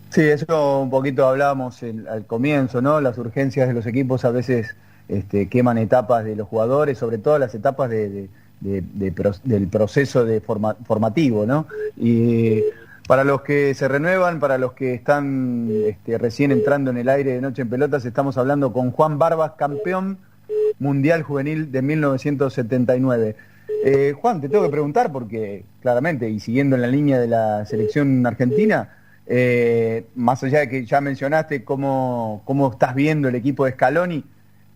Sí, 0.10 0.22
eso 0.22 0.82
un 0.82 0.92
poquito 0.92 1.28
hablábamos 1.28 1.82
al 1.82 2.26
comienzo, 2.28 2.82
¿no? 2.82 3.02
Las 3.02 3.18
urgencias 3.18 3.68
de 3.68 3.74
los 3.74 3.88
equipos 3.88 4.24
a 4.26 4.32
veces 4.32 4.76
este, 5.08 5.50
queman 5.50 5.80
etapas 5.80 6.24
de 6.24 6.36
los 6.36 6.48
jugadores, 6.48 7.00
sobre 7.00 7.18
todo 7.18 7.40
las 7.40 7.56
etapas 7.56 7.90
del 7.90 8.30
proceso 9.72 10.24
de 10.24 10.40
formativo, 10.40 11.48
¿no? 11.48 11.66
Y 11.98 12.62
para 13.08 13.24
los 13.24 13.42
que 13.42 13.74
se 13.74 13.88
renuevan, 13.88 14.40
para 14.40 14.60
los 14.60 14.74
que 14.74 14.94
están 14.94 15.68
este, 15.84 16.18
recién 16.20 16.52
entrando 16.52 16.92
en 16.92 16.98
el 16.98 17.10
aire 17.10 17.34
de 17.34 17.42
Noche 17.42 17.64
en 17.64 17.70
Pelotas, 17.70 18.06
estamos 18.06 18.38
hablando 18.38 18.72
con 18.72 18.92
Juan 18.92 19.18
Barbas, 19.18 19.54
campeón 19.58 20.20
mundial 20.84 21.24
juvenil 21.24 21.72
de 21.72 21.82
1979. 21.82 23.36
Eh, 23.86 24.14
Juan, 24.16 24.40
te 24.40 24.50
tengo 24.50 24.64
que 24.64 24.70
preguntar 24.70 25.12
porque 25.12 25.66
claramente, 25.82 26.30
y 26.30 26.40
siguiendo 26.40 26.76
en 26.76 26.82
la 26.84 26.88
línea 26.88 27.20
de 27.20 27.28
la 27.28 27.66
selección 27.66 28.26
argentina, 28.26 28.98
eh, 29.26 30.06
más 30.16 30.44
allá 30.44 30.60
de 30.60 30.70
que 30.70 30.86
ya 30.86 31.02
mencionaste 31.02 31.64
cómo, 31.64 32.44
cómo 32.46 32.72
estás 32.72 32.94
viendo 32.94 33.30
el 33.30 33.36
equipo 33.36 33.66
de 33.66 33.72
Scaloni, 33.72 34.24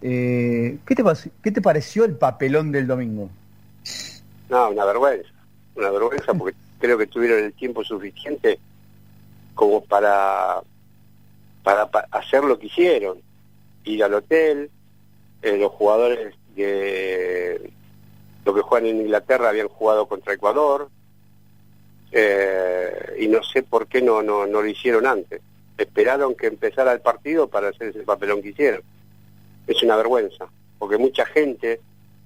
eh, 0.01 0.77
¿qué, 0.85 0.95
te, 0.95 1.03
¿qué 1.43 1.51
te 1.51 1.61
pareció 1.61 2.05
el 2.05 2.15
papelón 2.15 2.71
del 2.71 2.87
domingo? 2.87 3.29
No, 4.49 4.69
una 4.69 4.85
vergüenza, 4.85 5.29
una 5.75 5.89
vergüenza 5.91 6.33
porque 6.33 6.55
creo 6.79 6.97
que 6.97 7.07
tuvieron 7.07 7.43
el 7.43 7.53
tiempo 7.53 7.83
suficiente 7.83 8.59
como 9.53 9.83
para, 9.83 10.61
para, 11.63 11.89
hacer 12.11 12.43
lo 12.43 12.57
que 12.59 12.67
hicieron, 12.67 13.17
ir 13.83 14.03
al 14.03 14.13
hotel, 14.13 14.69
eh, 15.41 15.57
los 15.57 15.71
jugadores 15.71 16.35
de 16.55 17.71
lo 18.45 18.53
que 18.53 18.61
juegan 18.61 18.87
en 18.89 19.01
Inglaterra 19.01 19.49
habían 19.49 19.67
jugado 19.67 20.07
contra 20.07 20.33
Ecuador, 20.33 20.89
eh, 22.11 23.15
y 23.19 23.27
no 23.27 23.43
sé 23.43 23.63
por 23.63 23.87
qué 23.87 24.01
no, 24.01 24.21
no, 24.21 24.47
no 24.47 24.61
lo 24.61 24.67
hicieron 24.67 25.05
antes. 25.05 25.41
Esperaron 25.77 26.35
que 26.35 26.47
empezara 26.47 26.93
el 26.93 27.01
partido 27.01 27.47
para 27.47 27.69
hacer 27.69 27.89
ese 27.89 27.99
papelón 27.99 28.41
que 28.41 28.49
hicieron. 28.49 28.81
Es 29.67 29.83
una 29.83 29.97
vergüenza, 29.97 30.47
porque 30.79 30.97
mucha 30.97 31.25
gente 31.25 31.79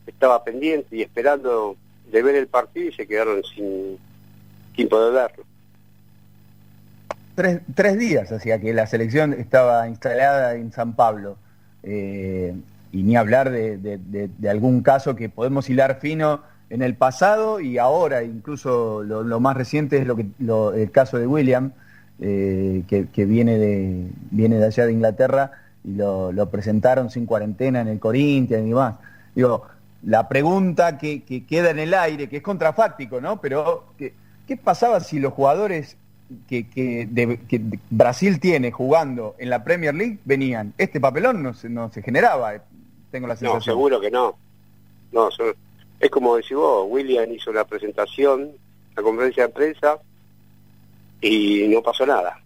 estaba 0.06 0.43
pendiente 0.43 0.95
y 0.95 1.02
esperando 1.02 1.76
de 2.12 2.21
ver 2.21 2.36
el 2.36 2.47
partido 2.47 2.89
y 2.89 2.93
se 2.93 3.08
quedaron 3.08 3.43
sin, 3.43 3.97
sin 4.76 4.88
poder 4.88 5.13
verlo. 5.13 5.43
Tres, 7.36 7.62
tres 7.74 7.97
días 7.97 8.32
hacía 8.32 8.60
que 8.60 8.74
la 8.74 8.86
selección 8.88 9.34
estaba 9.34 9.88
instalada 9.88 10.56
en 10.56 10.71
San 10.71 10.95
Pablo. 10.95 11.38
Eh, 11.84 12.54
y 12.91 13.04
ni 13.04 13.15
hablar 13.15 13.49
de, 13.49 13.77
de, 13.77 14.49
algún 14.49 14.82
caso 14.82 15.15
que 15.15 15.30
podemos 15.30 15.69
hilar 15.69 15.99
fino 15.99 16.41
en 16.69 16.82
el 16.82 16.95
pasado 16.95 17.60
y 17.60 17.77
ahora, 17.77 18.23
incluso 18.23 19.04
lo, 19.04 19.39
más 19.39 19.56
reciente 19.56 19.97
es 19.97 20.08
lo 20.08 20.15
que, 20.15 20.25
el 20.39 20.91
caso 20.91 21.17
de 21.17 21.27
William, 21.27 21.71
eh, 22.19 22.84
que, 22.88 23.25
viene, 23.25 23.58
de, 23.58 24.08
viene 24.30 24.58
de 24.58 24.65
allá 24.65 24.86
de 24.86 24.93
Inglaterra 24.93 25.51
y 25.84 25.93
lo, 25.95 26.49
presentaron 26.49 27.10
sin 27.10 27.25
cuarentena 27.25 27.82
en 27.82 27.88
el 27.88 27.99
Corinthians 27.99 28.65
y 28.65 28.69
demás. 28.69 28.95
Digo, 29.36 29.65
la 30.04 30.27
pregunta 30.27 30.97
que, 30.97 31.23
queda 31.47 31.71
en 31.71 31.80
el 31.80 31.93
aire, 31.93 32.27
que 32.27 32.38
es 32.38 32.43
contrafáctico, 32.43 33.21
¿no? 33.21 33.41
Pero, 33.41 33.86
¿qué, 33.97 34.13
qué 34.47 34.58
pasaba 34.58 34.99
si 34.99 35.19
los 35.19 35.34
jugadores 35.34 35.97
que, 36.47 36.67
que, 36.69 37.08
Brasil 37.89 38.39
tiene 38.39 38.71
jugando 38.71 39.36
en 39.39 39.49
la 39.49 39.63
Premier 39.63 39.95
League 39.95 40.19
venían? 40.25 40.73
Este 40.77 40.99
papelón 40.99 41.43
no 41.43 41.54
se, 41.54 41.69
no 41.69 41.91
se 41.91 42.01
generaba, 42.01 42.54
tengo 43.12 43.28
la 43.28 43.36
sensación. 43.36 43.58
No, 43.58 43.62
seguro 43.62 44.00
que 44.00 44.10
no. 44.10 44.36
No, 45.12 45.30
es 46.00 46.10
como 46.10 46.36
decís 46.36 46.58
vos, 46.58 46.88
William 46.89 47.32
hizo 47.32 47.54
la 47.54 47.65
presentación, 47.65 48.52
la 48.95 49.04
conferencia 49.04 49.47
de 49.47 49.54
prensa, 49.54 50.00
y 51.21 51.67
no 51.67 51.84
pasó 51.84 52.06
nada. 52.06 52.39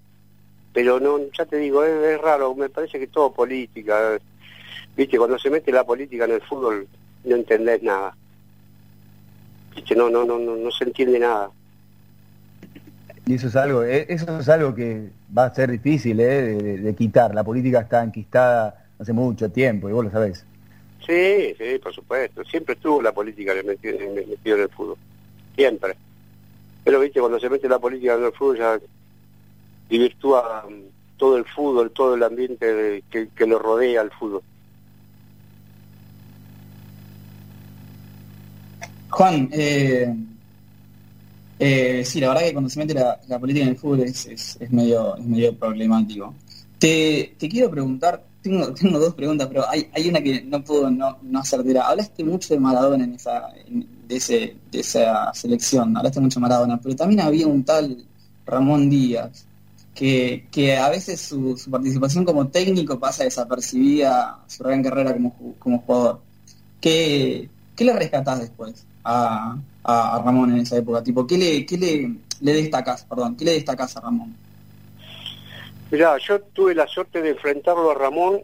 Pero 0.73 0.99
no, 0.99 1.17
ya 1.37 1.45
te 1.45 1.57
digo, 1.57 1.83
es, 1.85 2.19
raro, 2.19 2.53
me 2.53 2.69
parece 2.69 2.99
que 2.99 3.07
todo 3.07 3.31
política. 3.31 4.19
Viste, 4.97 5.17
cuando 5.17 5.39
se 5.39 5.49
mete 5.49 5.71
la 5.71 5.85
política 5.85 6.25
en 6.25 6.31
el 6.31 6.41
fútbol, 6.41 6.87
no 7.23 7.35
entendés 7.35 7.81
nada. 7.81 8.15
Viste, 9.73 9.95
no, 9.95 10.09
no, 10.09 10.25
no, 10.25 10.37
no, 10.37 10.57
no 10.57 10.71
se 10.71 10.83
entiende 10.83 11.19
nada. 11.19 11.49
Y 13.25 13.35
eso 13.35 13.47
es 13.47 13.55
algo, 13.55 13.83
eh, 13.83 14.05
eso 14.09 14.39
es 14.39 14.49
algo 14.49 14.75
que 14.75 15.09
va 15.35 15.45
a 15.45 15.55
ser 15.55 15.71
difícil 15.71 16.19
eh, 16.19 16.41
de, 16.41 16.77
de 16.77 16.95
quitar. 16.95 17.33
La 17.33 17.43
política 17.43 17.79
está 17.79 18.03
enquistada 18.03 18.85
hace 18.99 19.13
mucho 19.13 19.49
tiempo, 19.49 19.87
y 19.87 19.93
vos 19.93 20.03
lo 20.03 20.11
sabés. 20.11 20.45
Sí, 21.05 21.55
sí, 21.57 21.79
por 21.81 21.93
supuesto. 21.93 22.43
Siempre 22.45 22.73
estuvo 22.73 23.01
la 23.01 23.13
política 23.13 23.53
metido, 23.63 23.99
en 23.99 24.59
el 24.61 24.69
fútbol. 24.69 24.97
Siempre. 25.55 25.95
Pero, 26.83 26.99
viste, 26.99 27.19
cuando 27.19 27.39
se 27.39 27.49
mete 27.49 27.69
la 27.69 27.79
política 27.79 28.15
en 28.15 28.25
el 28.25 28.31
fútbol 28.33 28.57
ya 28.57 28.79
divirtúa 29.89 30.65
mm, 30.67 31.17
todo 31.17 31.37
el 31.37 31.45
fútbol, 31.45 31.91
todo 31.91 32.15
el 32.15 32.23
ambiente 32.23 33.03
que, 33.09 33.45
lo 33.45 33.59
rodea 33.59 34.01
al 34.01 34.11
fútbol. 34.11 34.41
Juan, 39.09 39.49
eh, 39.53 40.13
eh, 41.59 42.03
sí, 42.03 42.19
la 42.19 42.29
verdad 42.29 42.43
que 42.43 42.53
cuando 42.53 42.69
se 42.69 42.79
mete 42.79 42.93
la, 42.93 43.39
política 43.39 43.63
en 43.65 43.71
el 43.71 43.77
fútbol 43.77 44.01
es, 44.01 44.25
es, 44.25 44.71
medio, 44.71 45.15
es 45.15 45.25
medio 45.25 45.55
problemático. 45.55 46.33
Te, 46.79 47.35
te 47.37 47.47
quiero 47.47 47.71
preguntar, 47.71 48.21
tengo, 48.45 48.73
tengo 48.73 48.99
dos 48.99 49.15
preguntas, 49.15 49.47
pero 49.47 49.67
hay, 49.67 49.89
hay 49.93 50.07
una 50.07 50.21
que 50.21 50.43
no 50.43 50.63
puedo 50.63 50.91
no, 50.91 51.17
no 51.23 51.39
acertar. 51.39 51.77
Hablaste 51.77 52.23
mucho 52.23 52.53
de 52.53 52.59
Maradona 52.59 53.03
en 53.03 53.15
esa, 53.15 53.49
de, 54.07 54.15
ese, 54.15 54.55
de 54.71 54.79
esa 54.79 55.33
selección, 55.33 55.97
hablaste 55.97 56.19
mucho 56.19 56.39
de 56.39 56.43
Maradona, 56.43 56.79
pero 56.79 56.95
también 56.95 57.21
había 57.21 57.47
un 57.47 57.63
tal 57.63 58.05
Ramón 58.45 58.89
Díaz, 58.89 59.45
que, 59.95 60.47
que 60.51 60.77
a 60.77 60.89
veces 60.89 61.21
su, 61.21 61.57
participación 61.71 62.23
como 62.23 62.47
técnico 62.49 62.99
pasa 62.99 63.23
desapercibida 63.23 64.39
su 64.47 64.63
gran 64.63 64.83
carrera 64.83 65.13
como, 65.13 65.55
como 65.57 65.79
jugador. 65.79 66.21
¿Qué, 66.79 67.49
¿Qué 67.75 67.83
le 67.83 67.93
rescatás 67.93 68.41
después 68.41 68.85
a, 69.03 69.57
a, 69.83 70.21
Ramón 70.23 70.51
en 70.51 70.59
esa 70.59 70.77
época? 70.77 71.01
Tipo, 71.01 71.25
¿qué 71.25 71.37
le, 71.37 71.65
qué 71.65 71.77
le, 71.77 72.15
le 72.41 72.53
destacás, 72.53 73.05
perdón, 73.05 73.35
qué 73.35 73.45
le 73.45 73.53
destacás 73.53 73.97
a 73.97 74.01
Ramón? 74.01 74.35
Mirá, 75.91 76.17
yo 76.17 76.41
tuve 76.41 76.73
la 76.73 76.87
suerte 76.87 77.21
de 77.21 77.29
enfrentarlo 77.29 77.91
a 77.91 77.95
Ramón 77.95 78.41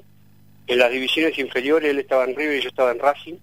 en 0.68 0.80
las 0.80 0.92
divisiones 0.92 1.38
inferiores, 1.40 1.90
él 1.90 2.00
estaba 2.00 2.24
en 2.26 2.36
River 2.36 2.58
y 2.58 2.62
yo 2.62 2.70
estaba 2.70 2.92
en 2.92 3.00
Racing, 3.00 3.36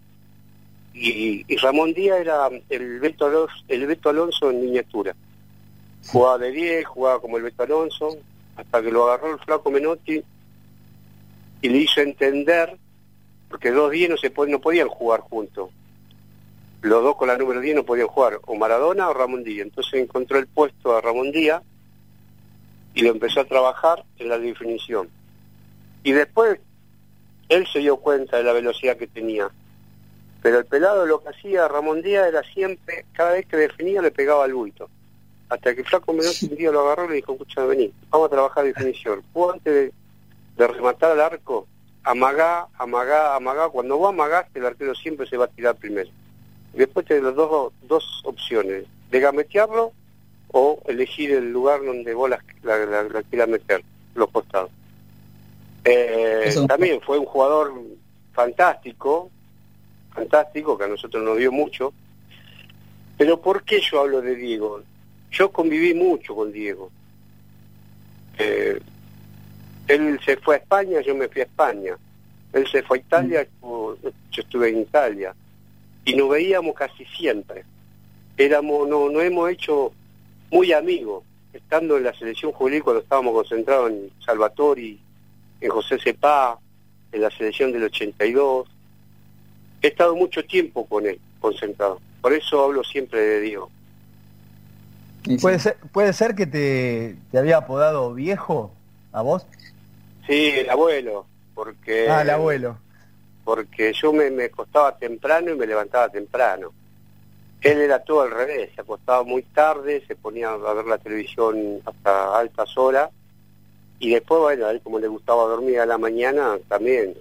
y, 0.94 1.56
Ramón 1.56 1.92
Díaz 1.94 2.20
era 2.20 2.48
el 2.70 3.00
Beto, 3.00 3.26
Alonso, 3.26 3.54
el 3.68 3.86
Beto 3.86 4.08
Alonso 4.08 4.50
en 4.50 4.60
miniatura. 4.60 5.14
Jugaba 6.08 6.38
de 6.38 6.50
10, 6.50 6.86
jugaba 6.86 7.20
como 7.20 7.36
el 7.36 7.44
Beto 7.44 7.62
Alonso, 7.62 8.16
hasta 8.56 8.82
que 8.82 8.90
lo 8.90 9.04
agarró 9.04 9.32
el 9.32 9.38
flaco 9.38 9.70
Menotti 9.70 10.22
y 11.60 11.68
le 11.68 11.78
hizo 11.78 12.00
entender, 12.00 12.76
porque 13.48 13.70
dos 13.70 13.90
10 13.90 14.10
no, 14.10 14.16
se 14.16 14.32
no 14.48 14.60
podían 14.60 14.88
jugar 14.88 15.20
juntos. 15.20 15.70
Los 16.82 17.02
dos 17.02 17.16
con 17.16 17.28
la 17.28 17.36
número 17.36 17.60
10 17.60 17.76
no 17.76 17.84
podían 17.84 18.08
jugar, 18.08 18.40
o 18.46 18.54
Maradona 18.54 19.08
o 19.08 19.14
Ramón 19.14 19.44
Díaz. 19.44 19.66
Entonces 19.66 20.00
encontró 20.00 20.38
el 20.38 20.46
puesto 20.46 20.96
a 20.96 21.00
Ramón 21.00 21.30
Díaz 21.30 21.62
y 22.94 23.02
lo 23.02 23.10
empezó 23.10 23.40
a 23.40 23.44
trabajar 23.44 24.04
en 24.18 24.28
la 24.28 24.38
definición. 24.38 25.08
Y 26.02 26.12
después 26.12 26.58
él 27.48 27.66
se 27.66 27.80
dio 27.80 27.96
cuenta 27.96 28.36
de 28.36 28.44
la 28.44 28.52
velocidad 28.52 28.96
que 28.96 29.06
tenía. 29.06 29.50
Pero 30.42 30.58
el 30.58 30.66
pelado 30.66 31.06
lo 31.06 31.20
que 31.20 31.30
hacía 31.30 31.68
Ramón 31.68 32.02
Díaz 32.02 32.28
era 32.28 32.42
siempre, 32.42 33.04
cada 33.12 33.32
vez 33.32 33.46
que 33.46 33.56
definía 33.56 34.02
le 34.02 34.10
pegaba 34.10 34.44
al 34.44 34.54
bulto. 34.54 34.88
Hasta 35.48 35.74
que 35.74 35.82
Flaco 35.82 36.12
Menos 36.12 36.42
un 36.42 36.56
día 36.56 36.70
lo 36.70 36.80
agarró 36.80 37.06
y 37.06 37.08
le 37.08 37.14
dijo, 37.16 37.32
escucha, 37.32 37.64
vení, 37.64 37.92
vamos 38.10 38.26
a 38.26 38.30
trabajar 38.30 38.64
definición. 38.64 39.22
Vos 39.32 39.54
antes 39.54 39.92
de, 40.56 40.66
rematar 40.66 41.12
al 41.12 41.20
arco, 41.20 41.66
amagá, 42.04 42.68
amagá, 42.74 43.34
amagá. 43.34 43.68
Cuando 43.70 43.96
vos 43.96 44.10
amagaste, 44.10 44.58
el 44.58 44.66
arquero 44.66 44.94
siempre 44.94 45.26
se 45.26 45.36
va 45.36 45.46
a 45.46 45.48
tirar 45.48 45.74
primero. 45.76 46.10
Después 46.74 47.06
tenés 47.06 47.34
dos, 47.34 47.72
dos 47.82 48.22
opciones, 48.24 48.84
de 49.10 49.20
gametearlo 49.20 49.92
o 50.52 50.82
elegir 50.86 51.32
el 51.32 51.52
lugar 51.52 51.84
donde 51.84 52.14
vos 52.14 52.30
la, 52.30 52.40
la, 52.62 53.22
quieras 53.22 53.48
meter, 53.48 53.82
los 54.14 54.30
costados. 54.30 54.70
Eh, 55.84 56.54
también 56.66 57.00
fue 57.00 57.18
un 57.18 57.26
jugador 57.26 57.72
fantástico, 58.32 59.30
fantástico, 60.12 60.76
que 60.76 60.84
a 60.84 60.88
nosotros 60.88 61.22
nos 61.22 61.38
dio 61.38 61.52
mucho. 61.52 61.92
Pero 63.16 63.40
¿por 63.40 63.62
qué 63.62 63.80
yo 63.80 64.00
hablo 64.00 64.20
de 64.20 64.36
Diego? 64.36 64.82
Yo 65.30 65.50
conviví 65.50 65.94
mucho 65.94 66.34
con 66.34 66.52
Diego. 66.52 66.90
Eh, 68.38 68.80
él 69.88 70.20
se 70.24 70.36
fue 70.36 70.56
a 70.56 70.58
España, 70.58 71.00
yo 71.00 71.14
me 71.14 71.28
fui 71.28 71.42
a 71.42 71.44
España. 71.44 71.96
Él 72.52 72.66
se 72.70 72.82
fue 72.82 72.98
a 72.98 73.00
Italia, 73.00 73.46
yo 73.62 73.96
estuve 74.32 74.70
en 74.70 74.80
Italia, 74.80 75.34
y 76.04 76.14
nos 76.14 76.30
veíamos 76.30 76.74
casi 76.74 77.04
siempre. 77.06 77.64
Éramos, 78.36 78.88
no, 78.88 79.10
no 79.10 79.20
hemos 79.20 79.50
hecho 79.50 79.92
muy 80.50 80.72
amigos, 80.72 81.24
estando 81.52 81.96
en 81.96 82.04
la 82.04 82.14
selección 82.14 82.52
juvenil 82.52 82.82
cuando 82.82 83.02
estábamos 83.02 83.34
concentrados 83.34 83.90
en 83.90 84.10
Salvatori, 84.24 85.00
en 85.60 85.70
José 85.70 85.98
Cepá, 85.98 86.58
en 87.12 87.20
la 87.20 87.30
selección 87.30 87.72
del 87.72 87.84
82. 87.84 88.68
He 89.82 89.88
estado 89.88 90.16
mucho 90.16 90.44
tiempo 90.44 90.86
con 90.86 91.06
él, 91.06 91.20
concentrado. 91.40 92.00
Por 92.20 92.32
eso 92.32 92.64
hablo 92.64 92.82
siempre 92.84 93.20
de 93.20 93.40
Dios. 93.40 93.68
¿Puede 95.40 95.58
ser, 95.58 95.76
¿Puede 95.92 96.12
ser 96.12 96.34
que 96.34 96.46
te, 96.46 97.16
te 97.30 97.38
había 97.38 97.58
apodado 97.58 98.14
viejo 98.14 98.72
a 99.12 99.22
vos? 99.22 99.46
Sí, 100.26 100.50
el 100.56 100.70
abuelo, 100.70 101.26
porque... 101.54 102.08
Ah, 102.08 102.22
el 102.22 102.30
abuelo. 102.30 102.78
Porque 103.44 103.92
yo 103.92 104.12
me, 104.12 104.30
me 104.30 104.44
acostaba 104.44 104.96
temprano 104.96 105.52
y 105.52 105.56
me 105.56 105.66
levantaba 105.66 106.08
temprano. 106.08 106.72
Él 107.60 107.80
era 107.80 108.04
todo 108.04 108.22
al 108.22 108.30
revés, 108.30 108.70
se 108.74 108.80
acostaba 108.80 109.24
muy 109.24 109.42
tarde, 109.42 110.04
se 110.06 110.14
ponía 110.14 110.50
a 110.50 110.74
ver 110.74 110.86
la 110.86 110.98
televisión 110.98 111.80
hasta 111.84 112.38
altas 112.38 112.76
horas 112.78 113.10
y 113.98 114.10
después, 114.10 114.40
bueno, 114.40 114.66
a 114.66 114.70
él 114.70 114.80
como 114.80 114.98
le 115.00 115.08
gustaba 115.08 115.44
dormir 115.44 115.80
a 115.80 115.86
la 115.86 115.98
mañana 115.98 116.56
también. 116.68 117.14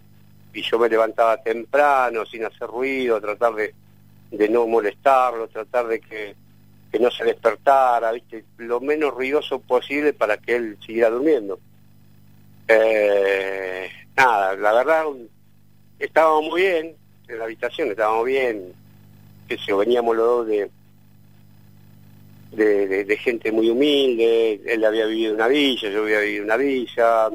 Y 0.53 0.61
yo 0.61 0.77
me 0.79 0.89
levantaba 0.89 1.37
temprano, 1.37 2.25
sin 2.25 2.45
hacer 2.45 2.67
ruido, 2.67 3.19
tratar 3.19 3.55
de, 3.55 3.73
de 4.31 4.49
no 4.49 4.67
molestarlo, 4.67 5.47
tratar 5.47 5.87
de 5.87 5.99
que, 5.99 6.35
que 6.91 6.99
no 6.99 7.09
se 7.11 7.23
despertara, 7.23 8.11
¿viste? 8.11 8.45
Lo 8.57 8.79
menos 8.79 9.13
ruidoso 9.13 9.59
posible 9.59 10.13
para 10.13 10.37
que 10.37 10.55
él 10.55 10.77
siguiera 10.85 11.09
durmiendo. 11.09 11.59
Eh, 12.67 13.89
nada, 14.15 14.55
la 14.55 14.73
verdad, 14.73 15.05
estábamos 15.99 16.49
muy 16.49 16.61
bien 16.61 16.95
en 17.27 17.39
la 17.39 17.45
habitación, 17.45 17.89
estábamos 17.89 18.25
bien, 18.25 18.73
que 19.47 19.57
se 19.57 19.73
veníamos 19.73 20.15
los 20.15 20.25
dos 20.25 20.47
de, 20.47 20.69
de, 22.51 23.17
gente 23.17 23.51
muy 23.51 23.69
humilde, 23.69 24.61
él 24.65 24.83
había 24.85 25.05
vivido 25.05 25.33
una 25.33 25.47
villa, 25.47 25.89
yo 25.89 26.03
había 26.03 26.19
vivido 26.19 26.43
una 26.43 26.57
villa, 26.57 27.29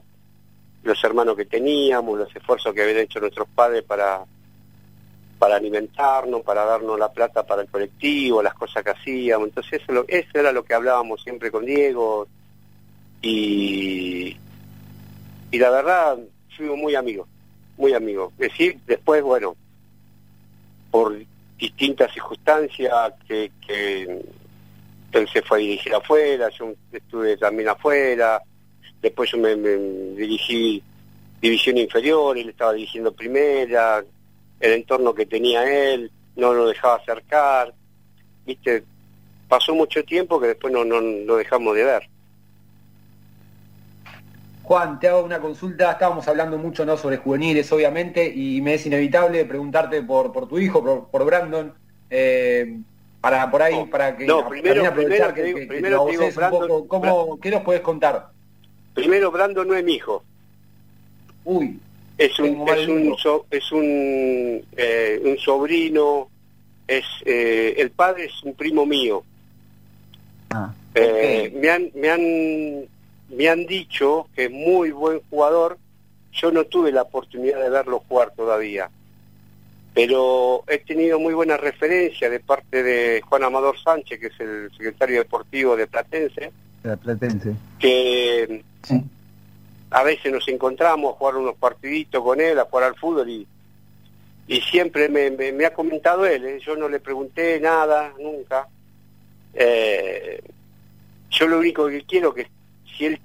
los 0.83 1.05
hermanos 1.05 1.37
que 1.37 1.44
teníamos, 1.44 2.18
los 2.18 2.35
esfuerzos 2.35 2.75
que 2.75 2.83
habían 2.83 2.98
hecho 2.98 3.20
nuestros 3.20 3.48
padres 3.48 3.83
para 3.83 4.25
para 5.38 5.57
alimentarnos, 5.57 6.42
para 6.42 6.64
darnos 6.64 6.96
la 6.96 7.11
plata 7.11 7.44
para 7.44 7.62
el 7.62 7.68
colectivo, 7.68 8.44
las 8.44 8.55
cosas 8.55 8.85
que 8.85 8.90
hacíamos. 8.90 9.48
Entonces 9.48 9.83
eso, 9.83 10.05
eso 10.07 10.31
era 10.35 10.53
lo 10.53 10.62
que 10.62 10.72
hablábamos 10.72 11.20
siempre 11.20 11.51
con 11.51 11.66
Diego 11.66 12.29
y, 13.20 14.37
y 15.51 15.59
la 15.59 15.70
verdad 15.70 16.16
fuimos 16.57 16.79
muy 16.79 16.94
amigos, 16.94 17.27
muy 17.77 17.92
amigos. 17.92 18.33
Es 18.35 18.51
decir, 18.51 18.79
después, 18.87 19.20
bueno, 19.25 19.57
por 20.92 21.16
distintas 21.62 22.12
circunstancias 22.12 23.12
que, 23.29 23.53
que 23.64 24.20
él 25.12 25.29
se 25.33 25.42
fue 25.42 25.59
a 25.59 25.61
dirigir 25.61 25.94
afuera, 25.94 26.48
yo 26.48 26.72
estuve 26.90 27.37
también 27.37 27.68
afuera, 27.68 28.42
después 29.01 29.31
yo 29.31 29.38
me, 29.38 29.55
dirigí 29.55 30.83
división 31.40 31.79
inferior, 31.79 32.37
él 32.37 32.48
estaba 32.48 32.72
dirigiendo 32.72 33.12
primera, 33.12 34.05
el 34.59 34.72
entorno 34.72 35.14
que 35.14 35.27
tenía 35.27 35.62
él, 35.62 36.11
no 36.35 36.53
lo 36.53 36.66
dejaba 36.66 36.96
acercar, 36.96 37.72
viste, 38.44 38.83
pasó 39.48 39.72
mucho 39.72 40.03
tiempo 40.03 40.40
que 40.40 40.48
después 40.48 40.72
no, 40.72 40.85
no 40.85 41.01
lo 41.01 41.37
dejamos 41.37 41.77
de 41.77 41.85
ver. 41.85 42.09
Juan, 44.62 45.01
te 45.01 45.09
hago 45.09 45.25
una 45.25 45.40
consulta, 45.40 45.92
estábamos 45.92 46.27
hablando 46.29 46.57
mucho 46.57 46.85
¿no? 46.85 46.96
sobre 46.96 47.16
juveniles, 47.16 47.70
obviamente, 47.72 48.33
y 48.35 48.61
me 48.61 48.75
es 48.75 48.87
inevitable 48.87 49.44
preguntarte 49.44 50.03
por, 50.03 50.33
por 50.33 50.48
tu 50.48 50.59
hijo, 50.59 51.09
por, 51.11 51.25
Brandon, 51.25 51.72
eh, 52.11 52.79
para 53.20 53.51
por 53.51 53.62
ahí, 53.62 53.85
para 53.87 54.16
que 54.16 54.27
no, 54.27 54.48
primero, 54.48 54.87
aprovechar 54.87 55.35
que, 55.35 55.66
primero 55.66 56.07
digo, 56.07 56.29
Brandon, 56.35 56.87
¿cómo, 56.87 57.38
¿qué 57.40 57.51
nos 57.51 57.62
puedes 57.62 57.83
contar? 57.83 58.29
Primero, 58.94 59.31
Brandon 59.31 59.66
no 59.66 59.75
es 59.75 59.85
mi 59.85 59.94
hijo. 59.94 60.22
Uy, 61.44 61.81
es 62.18 62.38
un 62.38 62.68
es 62.68 62.88
un, 62.88 63.44
es 63.51 63.72
un, 63.72 64.64
eh, 64.77 65.20
un 65.25 65.38
sobrino 65.38 66.29
es 66.87 67.05
eh, 67.25 67.75
el 67.79 67.90
padre 67.90 68.27
es 68.27 68.42
un 68.42 68.55
primo 68.55 68.87
mío 68.87 69.25
ah, 70.51 70.72
eh, 70.94 71.53
me 71.55 71.70
han 71.70 71.90
me 71.94 72.11
han 72.11 72.87
me 73.33 73.49
han 73.49 73.66
dicho 73.66 74.29
que 74.35 74.45
es 74.45 74.51
muy 74.51 74.90
buen 74.90 75.21
jugador. 75.31 75.79
Yo 76.33 76.51
no 76.51 76.64
tuve 76.64 76.92
la 76.92 77.03
oportunidad 77.03 77.61
de 77.61 77.71
verlo 77.71 78.05
jugar 78.09 78.33
todavía. 78.35 78.90
Pero 79.95 80.64
he 80.68 80.79
tenido 80.79 81.18
muy 81.18 81.35
buena 81.35 81.57
referencia 81.57 82.31
de 82.31 82.40
parte 82.40 82.83
de 82.83 83.21
Juan 83.23 83.45
Amador 83.45 83.79
Sánchez 83.79 84.21
que 84.21 84.27
es 84.29 84.40
el 84.40 84.71
secretario 84.73 85.18
deportivo 85.18 85.77
de 85.77 85.87
Platense. 85.87 86.53
De 86.83 86.97
Platense. 86.97 87.55
Que 87.79 88.62
a 89.90 90.03
veces 90.03 90.33
nos 90.33 90.49
encontramos 90.49 91.14
a 91.14 91.18
jugar 91.18 91.37
unos 91.37 91.57
partiditos 91.57 92.23
con 92.23 92.40
él, 92.40 92.59
a 92.59 92.64
jugar 92.64 92.85
al 92.85 92.97
fútbol 92.97 93.29
y, 93.29 93.47
y 94.49 94.61
siempre 94.62 95.11
me, 95.11 95.31
me, 95.31 95.66
ha 95.66 95.75
comentado 95.75 96.25
él, 96.25 96.45
¿eh? 96.47 96.61
yo 96.64 96.77
no 96.77 96.88
le 96.88 96.99
pregunté 96.99 97.61
nada, 97.61 98.14
nunca. 98.18 98.66
Eh, 99.53 100.42
yo 101.31 101.47
lo 101.47 101.59
único 101.59 101.88
que 101.88 102.05
quiero 102.05 102.33
que 102.33 102.47
si 102.96 103.07
él 103.07 103.20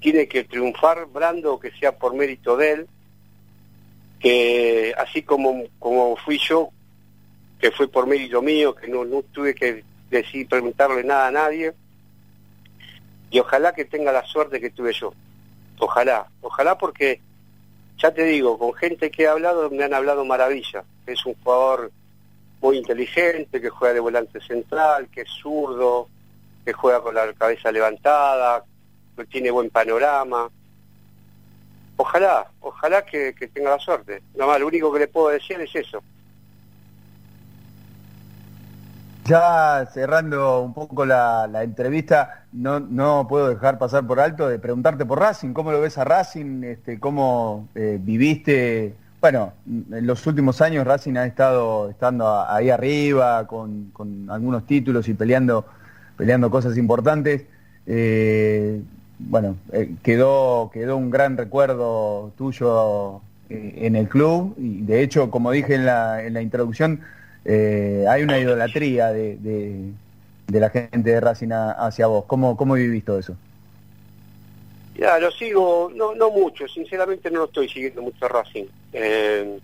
tiene 0.00 0.28
que 0.28 0.44
triunfar, 0.44 1.06
Brando, 1.06 1.58
que 1.58 1.72
sea 1.72 1.98
por 1.98 2.14
mérito 2.14 2.56
de 2.56 2.72
él, 2.72 2.88
que 4.20 4.94
así 4.96 5.22
como, 5.22 5.64
como 5.78 6.16
fui 6.16 6.38
yo, 6.38 6.70
que 7.60 7.70
fue 7.70 7.88
por 7.88 8.06
mérito 8.06 8.40
mío, 8.42 8.74
que 8.74 8.88
no, 8.88 9.04
no 9.04 9.22
tuve 9.22 9.54
que 9.54 9.84
decir, 10.10 10.48
preguntarle 10.48 11.04
nada 11.04 11.28
a 11.28 11.32
nadie, 11.32 11.74
y 13.30 13.38
ojalá 13.40 13.74
que 13.74 13.84
tenga 13.84 14.12
la 14.12 14.24
suerte 14.24 14.60
que 14.60 14.70
tuve 14.70 14.92
yo. 14.92 15.12
Ojalá, 15.78 16.26
ojalá 16.40 16.78
porque, 16.78 17.20
ya 17.98 18.12
te 18.12 18.24
digo, 18.24 18.58
con 18.58 18.74
gente 18.74 19.10
que 19.10 19.24
he 19.24 19.28
hablado 19.28 19.70
me 19.70 19.84
han 19.84 19.94
hablado 19.94 20.24
maravilla. 20.24 20.84
Es 21.06 21.24
un 21.26 21.34
jugador 21.42 21.92
muy 22.60 22.78
inteligente, 22.78 23.60
que 23.60 23.68
juega 23.68 23.94
de 23.94 24.00
volante 24.00 24.40
central, 24.40 25.08
que 25.08 25.22
es 25.22 25.28
zurdo, 25.30 26.08
que 26.64 26.72
juega 26.72 27.00
con 27.00 27.14
la 27.14 27.32
cabeza 27.34 27.70
levantada, 27.70 28.64
tiene 29.26 29.50
buen 29.50 29.70
panorama. 29.70 30.50
Ojalá, 31.96 32.50
ojalá 32.60 33.04
que, 33.04 33.34
que 33.34 33.48
tenga 33.48 33.70
la 33.70 33.78
suerte. 33.78 34.22
Nada 34.34 34.52
más, 34.52 34.60
lo 34.60 34.68
único 34.68 34.92
que 34.92 35.00
le 35.00 35.08
puedo 35.08 35.28
decir 35.28 35.60
es 35.60 35.74
eso. 35.74 36.02
Ya 39.28 39.86
cerrando 39.92 40.62
un 40.62 40.72
poco 40.72 41.04
la, 41.04 41.50
entrevista, 41.62 42.46
no, 42.50 42.80
no 42.80 43.26
puedo 43.28 43.50
dejar 43.50 43.78
pasar 43.78 44.06
por 44.06 44.20
alto 44.20 44.48
de 44.48 44.58
preguntarte 44.58 45.04
por 45.04 45.20
Racing, 45.20 45.52
¿cómo 45.52 45.70
lo 45.70 45.82
ves 45.82 45.98
a 45.98 46.04
Racing? 46.04 46.64
Este, 46.64 46.98
¿Cómo 46.98 47.68
eh, 47.74 47.98
viviste? 48.00 48.94
Bueno, 49.20 49.52
en 49.66 50.06
los 50.06 50.26
últimos 50.26 50.62
años 50.62 50.86
Racing 50.86 51.16
ha 51.16 51.26
estado 51.26 51.90
estando 51.90 52.42
ahí 52.48 52.70
arriba 52.70 53.46
con, 53.46 53.92
algunos 54.30 54.64
títulos 54.64 55.06
y 55.08 55.12
peleando, 55.12 55.66
peleando 56.16 56.50
cosas 56.50 56.78
importantes. 56.78 57.44
Eh, 57.86 58.80
bueno, 59.18 59.56
eh, 59.72 59.94
quedó, 60.02 60.70
quedó 60.72 60.96
un 60.96 61.10
gran 61.10 61.36
recuerdo 61.36 62.32
tuyo 62.36 63.20
en 63.50 63.96
el 63.96 64.08
club 64.08 64.54
y 64.58 64.82
de 64.82 65.02
hecho, 65.02 65.30
como 65.30 65.50
dije 65.50 65.74
en 65.74 65.86
la, 65.86 66.22
en 66.22 66.34
la 66.34 66.42
introducción, 66.42 67.00
eh, 67.44 68.04
hay 68.08 68.22
una 68.22 68.38
idolatría 68.38 69.08
de, 69.08 69.36
de, 69.36 70.60
la 70.60 70.70
gente 70.70 71.10
de 71.10 71.20
Racing 71.20 71.50
hacia 71.50 72.06
vos. 72.06 72.24
¿Cómo, 72.26 72.56
cómo 72.56 72.74
vivís 72.74 73.04
todo 73.04 73.18
eso? 73.18 73.36
Ya, 74.96 75.18
lo 75.18 75.30
sigo, 75.30 75.90
no, 75.94 76.14
no 76.14 76.30
mucho, 76.30 76.66
sinceramente 76.68 77.30
no 77.30 77.40
lo 77.40 77.44
estoy 77.46 77.68
siguiendo 77.68 78.02
mucho 78.02 78.26
a 78.26 78.28
Racing. 78.28 78.66
Eh, 78.92 79.58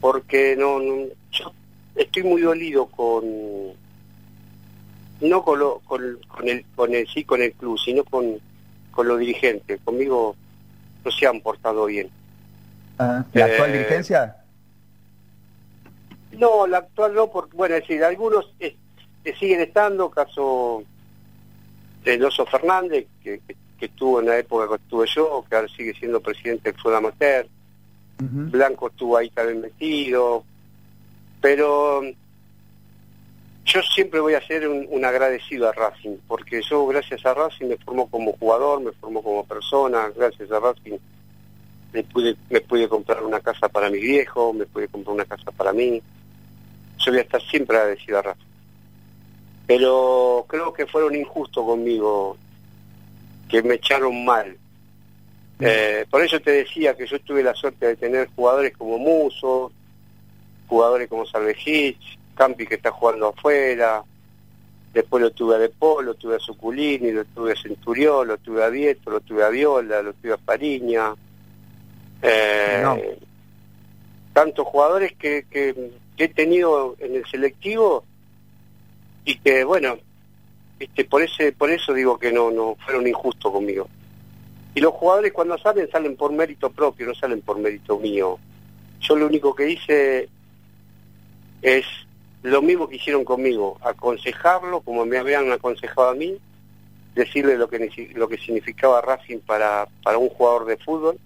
porque 0.00 0.54
no, 0.56 0.78
yo 1.32 1.52
estoy 1.96 2.22
muy 2.22 2.42
dolido 2.42 2.86
con 2.86 3.24
no 5.20 5.42
con, 5.42 5.58
lo, 5.58 5.80
con, 5.80 6.18
con, 6.28 6.48
el 6.48 6.64
con 6.74 6.94
el 6.94 7.06
sí 7.08 7.24
con 7.24 7.42
el 7.42 7.52
club 7.52 7.78
sino 7.78 8.04
con, 8.04 8.38
con 8.90 9.08
los 9.08 9.18
dirigentes. 9.18 9.80
Conmigo 9.84 10.36
no 11.04 11.10
se 11.10 11.26
han 11.26 11.40
portado 11.40 11.86
bien. 11.86 12.10
Ah, 12.98 13.24
la 13.32 13.44
actual 13.44 13.70
eh, 13.70 13.78
dirigencia 13.78 14.36
no, 16.38 16.66
la 16.66 16.78
actual 16.78 17.14
no, 17.14 17.28
porque, 17.28 17.56
bueno, 17.56 17.74
es 17.74 17.82
decir, 17.82 18.04
algunos 18.04 18.52
eh, 18.60 18.76
siguen 19.38 19.60
estando, 19.60 20.10
caso 20.10 20.84
de 22.04 22.18
Loso 22.18 22.46
Fernández, 22.46 23.06
que, 23.22 23.40
estuvo 23.80 24.20
en 24.20 24.26
la 24.26 24.38
época 24.38 24.68
que 24.68 24.82
estuve 24.82 25.06
yo, 25.14 25.44
que 25.48 25.54
ahora 25.54 25.68
sigue 25.68 25.94
siendo 25.94 26.20
presidente 26.20 26.70
del 26.72 26.80
Fútbol 26.80 26.96
Amateur, 26.96 27.46
Blanco 28.18 28.88
estuvo 28.88 29.18
ahí 29.18 29.28
también 29.28 29.60
metido, 29.60 30.42
pero 31.42 32.00
yo 33.66 33.82
siempre 33.82 34.20
voy 34.20 34.34
a 34.34 34.46
ser 34.46 34.68
un, 34.68 35.04
agradecido 35.04 35.68
a 35.68 35.72
Racing, 35.72 36.16
porque 36.26 36.62
yo 36.62 36.86
gracias 36.86 37.26
a 37.26 37.34
Racing 37.34 37.66
me 37.66 37.76
formó 37.76 38.08
como 38.08 38.32
jugador, 38.32 38.80
me 38.80 38.92
formó 38.92 39.22
como 39.22 39.44
persona, 39.44 40.10
gracias 40.16 40.50
a 40.50 40.60
Racing 40.60 40.98
me 41.92 42.04
pude, 42.04 42.36
me 42.50 42.60
pude 42.60 42.88
comprar 42.88 43.22
una 43.22 43.40
casa 43.40 43.68
para 43.68 43.88
mi 43.88 43.98
viejo, 43.98 44.52
me 44.52 44.66
pude 44.66 44.88
comprar 44.88 45.14
una 45.14 45.24
casa 45.24 45.50
para 45.50 45.72
mí. 45.72 46.02
Yo 46.98 47.10
voy 47.10 47.18
a 47.18 47.22
estar 47.22 47.40
siempre 47.42 47.76
agradecido 47.76 48.18
a 48.18 48.22
Rafa. 48.22 48.44
Pero 49.66 50.44
creo 50.48 50.72
que 50.72 50.86
fueron 50.86 51.14
injustos 51.14 51.64
conmigo, 51.64 52.36
que 53.48 53.62
me 53.62 53.74
echaron 53.74 54.24
mal. 54.24 54.56
Eh, 55.58 56.04
por 56.10 56.22
eso 56.22 56.38
te 56.40 56.50
decía 56.50 56.94
que 56.94 57.06
yo 57.06 57.18
tuve 57.20 57.42
la 57.42 57.54
suerte 57.54 57.86
de 57.86 57.96
tener 57.96 58.28
jugadores 58.36 58.76
como 58.76 58.98
Muso, 58.98 59.72
jugadores 60.68 61.08
como 61.08 61.24
Salvejich, 61.24 62.18
Campi 62.36 62.66
que 62.66 62.76
está 62.76 62.90
jugando 62.92 63.28
afuera, 63.28 64.04
después 64.92 65.22
lo 65.22 65.30
tuve 65.30 65.56
a 65.56 65.58
De 65.58 65.72
lo 66.02 66.14
tuve 66.14 66.36
a 66.36 66.38
Suculini, 66.38 67.10
lo 67.10 67.24
tuve 67.24 67.52
a 67.52 67.56
Centurión, 67.56 68.28
lo 68.28 68.38
tuve 68.38 68.64
a 68.64 68.68
Vieto, 68.68 69.10
lo 69.10 69.20
tuve 69.20 69.44
a 69.44 69.48
Viola, 69.48 70.02
lo 70.02 70.12
tuve 70.14 70.32
a 70.32 70.38
Fariña. 70.38 71.14
Eh, 72.22 73.18
Tantos 74.32 74.66
jugadores 74.66 75.12
que, 75.18 75.46
que, 75.50 75.74
he 76.18 76.28
tenido 76.28 76.96
en 76.98 77.16
el 77.16 77.26
selectivo 77.26 78.04
y 79.24 79.36
que, 79.38 79.64
bueno, 79.64 79.98
este, 80.78 81.04
por, 81.04 81.22
ese, 81.22 81.52
por 81.52 81.70
eso 81.70 81.92
digo 81.92 82.18
que 82.18 82.32
no, 82.32 82.50
no 82.50 82.76
fueron 82.84 83.06
injustos 83.06 83.52
conmigo. 83.52 83.88
Y 84.74 84.80
los 84.80 84.92
jugadores 84.92 85.32
cuando 85.32 85.56
salen, 85.58 85.90
salen 85.90 86.16
por 86.16 86.32
mérito 86.32 86.70
propio, 86.70 87.06
no 87.06 87.14
salen 87.14 87.40
por 87.40 87.58
mérito 87.58 87.98
mío. 87.98 88.38
Yo 89.00 89.16
lo 89.16 89.26
único 89.26 89.54
que 89.54 89.70
hice 89.70 90.28
es 91.62 91.86
lo 92.46 92.62
mismo 92.62 92.88
que 92.88 92.96
hicieron 92.96 93.24
conmigo, 93.24 93.76
aconsejarlo 93.82 94.80
como 94.80 95.04
me 95.04 95.18
habían 95.18 95.50
aconsejado 95.50 96.10
a 96.10 96.14
mí, 96.14 96.38
decirle 97.14 97.56
lo 97.56 97.68
que, 97.68 98.12
lo 98.14 98.28
que 98.28 98.38
significaba 98.38 99.00
Racing 99.00 99.40
para, 99.40 99.88
para 100.04 100.18
un 100.18 100.28
jugador 100.28 100.64
de 100.66 100.76
fútbol, 100.76 101.18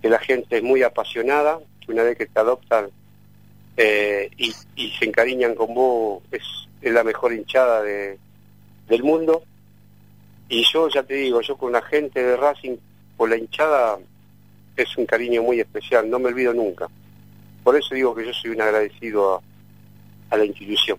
que 0.00 0.08
la 0.08 0.18
gente 0.18 0.56
es 0.56 0.62
muy 0.62 0.82
apasionada, 0.82 1.60
que 1.84 1.92
una 1.92 2.04
vez 2.04 2.16
que 2.16 2.24
te 2.24 2.40
adoptan 2.40 2.88
eh, 3.76 4.30
y, 4.38 4.54
y, 4.76 4.90
se 4.92 5.04
encariñan 5.04 5.54
con 5.54 5.74
vos, 5.74 6.22
es, 6.30 6.42
es 6.80 6.92
la 6.92 7.04
mejor 7.04 7.34
hinchada 7.34 7.82
de, 7.82 8.18
del 8.88 9.02
mundo 9.02 9.42
y 10.48 10.64
yo 10.72 10.88
ya 10.88 11.02
te 11.02 11.14
digo, 11.14 11.42
yo 11.42 11.56
con 11.58 11.72
la 11.72 11.82
gente 11.82 12.22
de 12.22 12.36
Racing, 12.36 12.76
por 13.16 13.28
la 13.28 13.36
hinchada, 13.36 13.98
es 14.74 14.96
un 14.96 15.04
cariño 15.04 15.42
muy 15.42 15.60
especial, 15.60 16.08
no 16.08 16.18
me 16.18 16.28
olvido 16.28 16.54
nunca. 16.54 16.88
Por 17.62 17.76
eso 17.76 17.94
digo 17.94 18.14
que 18.14 18.24
yo 18.24 18.32
soy 18.32 18.52
un 18.52 18.62
agradecido 18.62 19.34
a, 19.34 19.42
la 20.36 20.44
institución. 20.44 20.98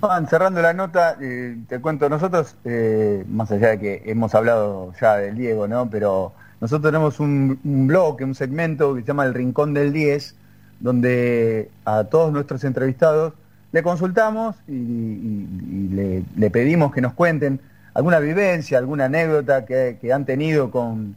Juan, 0.00 0.26
cerrando 0.28 0.62
la 0.62 0.72
nota, 0.72 1.16
eh, 1.20 1.58
te 1.68 1.78
cuento, 1.78 2.08
nosotros, 2.08 2.56
eh, 2.64 3.24
más 3.28 3.50
allá 3.50 3.70
de 3.70 3.78
que 3.78 4.02
hemos 4.06 4.34
hablado 4.34 4.94
ya 5.00 5.16
del 5.16 5.36
Diego, 5.36 5.68
¿no? 5.68 5.90
Pero 5.90 6.32
nosotros 6.60 6.90
tenemos 6.90 7.20
un, 7.20 7.60
un 7.62 7.86
blog, 7.86 8.16
un 8.22 8.34
segmento 8.34 8.94
que 8.94 9.02
se 9.02 9.06
llama 9.08 9.24
El 9.24 9.34
Rincón 9.34 9.74
del 9.74 9.92
10, 9.92 10.34
donde 10.80 11.70
a 11.84 12.04
todos 12.04 12.32
nuestros 12.32 12.64
entrevistados 12.64 13.34
le 13.72 13.82
consultamos 13.82 14.56
y, 14.66 16.24
le, 16.36 16.50
pedimos 16.50 16.92
que 16.92 17.00
nos 17.00 17.12
cuenten 17.12 17.60
alguna 17.94 18.18
vivencia, 18.18 18.78
alguna 18.78 19.04
anécdota 19.04 19.64
que, 19.64 20.12
han 20.12 20.24
tenido 20.24 20.70
con, 20.70 21.14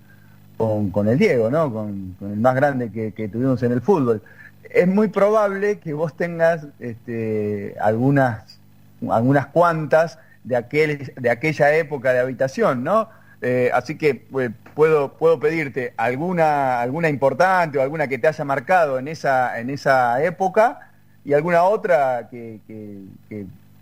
con, 0.57 1.07
el 1.07 1.17
Diego, 1.17 1.49
¿no? 1.49 1.71
Con, 1.71 2.15
el 2.21 2.37
más 2.37 2.55
grande 2.55 2.91
que, 2.91 3.27
tuvimos 3.29 3.63
en 3.63 3.71
el 3.71 3.81
fútbol. 3.81 4.21
Es 4.69 4.87
muy 4.87 5.07
probable 5.07 5.79
que 5.79 5.93
vos 5.93 6.15
tengas 6.15 6.65
este, 6.79 7.75
algunas, 7.79 8.59
algunas 9.09 9.47
cuantas 9.47 10.17
de, 10.43 10.55
aquel, 10.55 11.13
de 11.15 11.29
aquella 11.29 11.75
época 11.75 12.13
de 12.13 12.19
habitación, 12.19 12.83
¿no? 12.83 13.09
Eh, 13.41 13.69
así 13.73 13.97
que 13.97 14.15
pues, 14.15 14.51
puedo, 14.73 15.13
puedo 15.13 15.37
pedirte 15.39 15.93
alguna, 15.97 16.79
alguna 16.79 17.09
importante 17.09 17.77
o 17.77 17.81
alguna 17.81 18.07
que 18.07 18.17
te 18.17 18.27
haya 18.27 18.45
marcado 18.45 18.99
en 18.99 19.09
esa, 19.09 19.59
en 19.59 19.69
esa 19.69 20.23
época 20.23 20.91
y 21.25 21.33
alguna 21.33 21.63
otra 21.63 22.29
que, 22.29 22.59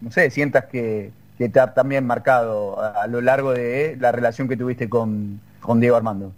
no 0.01 0.11
sé, 0.11 0.29
sientas 0.29 0.65
que, 0.65 1.11
te 1.37 1.59
ha 1.59 1.73
también 1.73 2.05
marcado 2.05 2.79
a, 2.79 3.07
lo 3.07 3.19
largo 3.19 3.51
de 3.51 3.97
la 3.99 4.11
relación 4.11 4.47
que 4.47 4.55
tuviste 4.55 4.87
con, 4.87 5.39
con 5.59 5.79
Diego 5.79 5.95
Armando. 5.95 6.31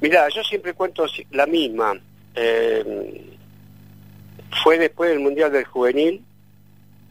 Mira, 0.00 0.28
yo 0.28 0.44
siempre 0.44 0.74
cuento 0.74 1.06
la 1.32 1.46
misma. 1.46 1.94
Eh, 2.34 3.36
fue 4.62 4.78
después 4.78 5.10
del 5.10 5.20
Mundial 5.20 5.52
del 5.52 5.64
Juvenil, 5.64 6.24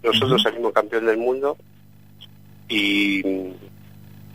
nosotros 0.03 0.41
salimos 0.41 0.73
campeón 0.73 1.05
del 1.05 1.17
mundo. 1.17 1.58
Y, 2.67 3.21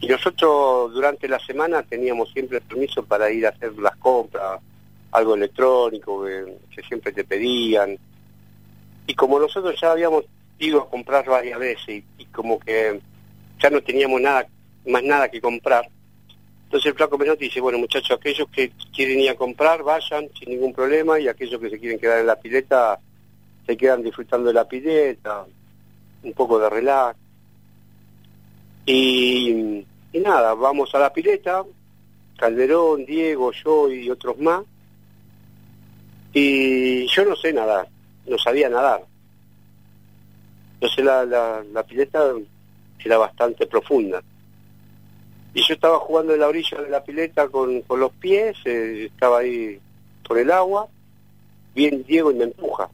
y 0.04 0.06
nosotros 0.06 0.92
durante 0.92 1.26
la 1.28 1.38
semana 1.38 1.82
teníamos 1.82 2.30
siempre 2.32 2.60
permiso 2.60 3.02
para 3.04 3.30
ir 3.30 3.46
a 3.46 3.50
hacer 3.50 3.72
las 3.78 3.96
compras, 3.96 4.60
algo 5.12 5.34
electrónico 5.34 6.26
que, 6.26 6.82
siempre 6.82 7.12
te 7.12 7.24
pedían. 7.24 7.96
Y 9.06 9.14
como 9.14 9.38
nosotros 9.38 9.80
ya 9.80 9.92
habíamos 9.92 10.24
ido 10.58 10.82
a 10.82 10.90
comprar 10.90 11.24
varias 11.24 11.58
veces 11.58 12.04
y, 12.18 12.24
como 12.26 12.58
que 12.58 13.00
ya 13.58 13.70
no 13.70 13.80
teníamos 13.80 14.20
nada 14.20 14.46
más 14.86 15.02
nada 15.02 15.30
que 15.30 15.40
comprar, 15.40 15.88
entonces 16.74 16.90
el 16.90 16.96
flaco 16.96 17.16
Menotti 17.16 17.44
dice, 17.44 17.60
bueno 17.60 17.78
muchachos, 17.78 18.18
aquellos 18.18 18.48
que 18.48 18.72
quieren 18.92 19.20
ir 19.20 19.30
a 19.30 19.36
comprar, 19.36 19.84
vayan 19.84 20.28
sin 20.36 20.48
ningún 20.48 20.72
problema, 20.72 21.20
y 21.20 21.28
aquellos 21.28 21.60
que 21.60 21.70
se 21.70 21.78
quieren 21.78 22.00
quedar 22.00 22.18
en 22.18 22.26
la 22.26 22.34
pileta, 22.34 22.98
se 23.64 23.76
quedan 23.76 24.02
disfrutando 24.02 24.48
de 24.48 24.54
la 24.54 24.66
pileta, 24.66 25.46
un 26.24 26.32
poco 26.32 26.58
de 26.58 26.68
relax. 26.68 27.16
Y, 28.86 29.86
nada, 30.14 30.54
vamos 30.54 30.92
a 30.96 30.98
la 30.98 31.12
pileta, 31.12 31.64
Calderón, 32.36 33.06
Diego, 33.06 33.52
yo 33.52 33.88
y 33.88 34.10
otros 34.10 34.36
más, 34.40 34.64
y 36.32 37.06
yo 37.06 37.24
no 37.24 37.36
sé 37.36 37.52
nadar, 37.52 37.86
no 38.26 38.36
sabía 38.36 38.68
nadar. 38.68 39.04
Entonces 40.80 41.04
la, 41.04 41.24
la, 41.72 41.82
pileta 41.84 42.32
era 42.98 43.16
bastante 43.16 43.64
profunda. 43.68 44.20
Y 45.54 45.62
yo 45.62 45.74
estaba 45.74 45.98
jugando 46.00 46.34
en 46.34 46.40
la 46.40 46.48
orilla 46.48 46.80
de 46.82 46.90
la 46.90 47.04
pileta 47.04 47.48
con, 47.48 47.82
con 47.82 48.00
los 48.00 48.12
pies, 48.12 48.56
eh, 48.64 49.04
estaba 49.06 49.38
ahí 49.38 49.80
por 50.26 50.36
el 50.38 50.50
agua, 50.50 50.88
bien 51.74 52.04
Diego 52.04 52.32
y 52.32 52.34
me 52.34 52.44
empuja. 52.44 52.90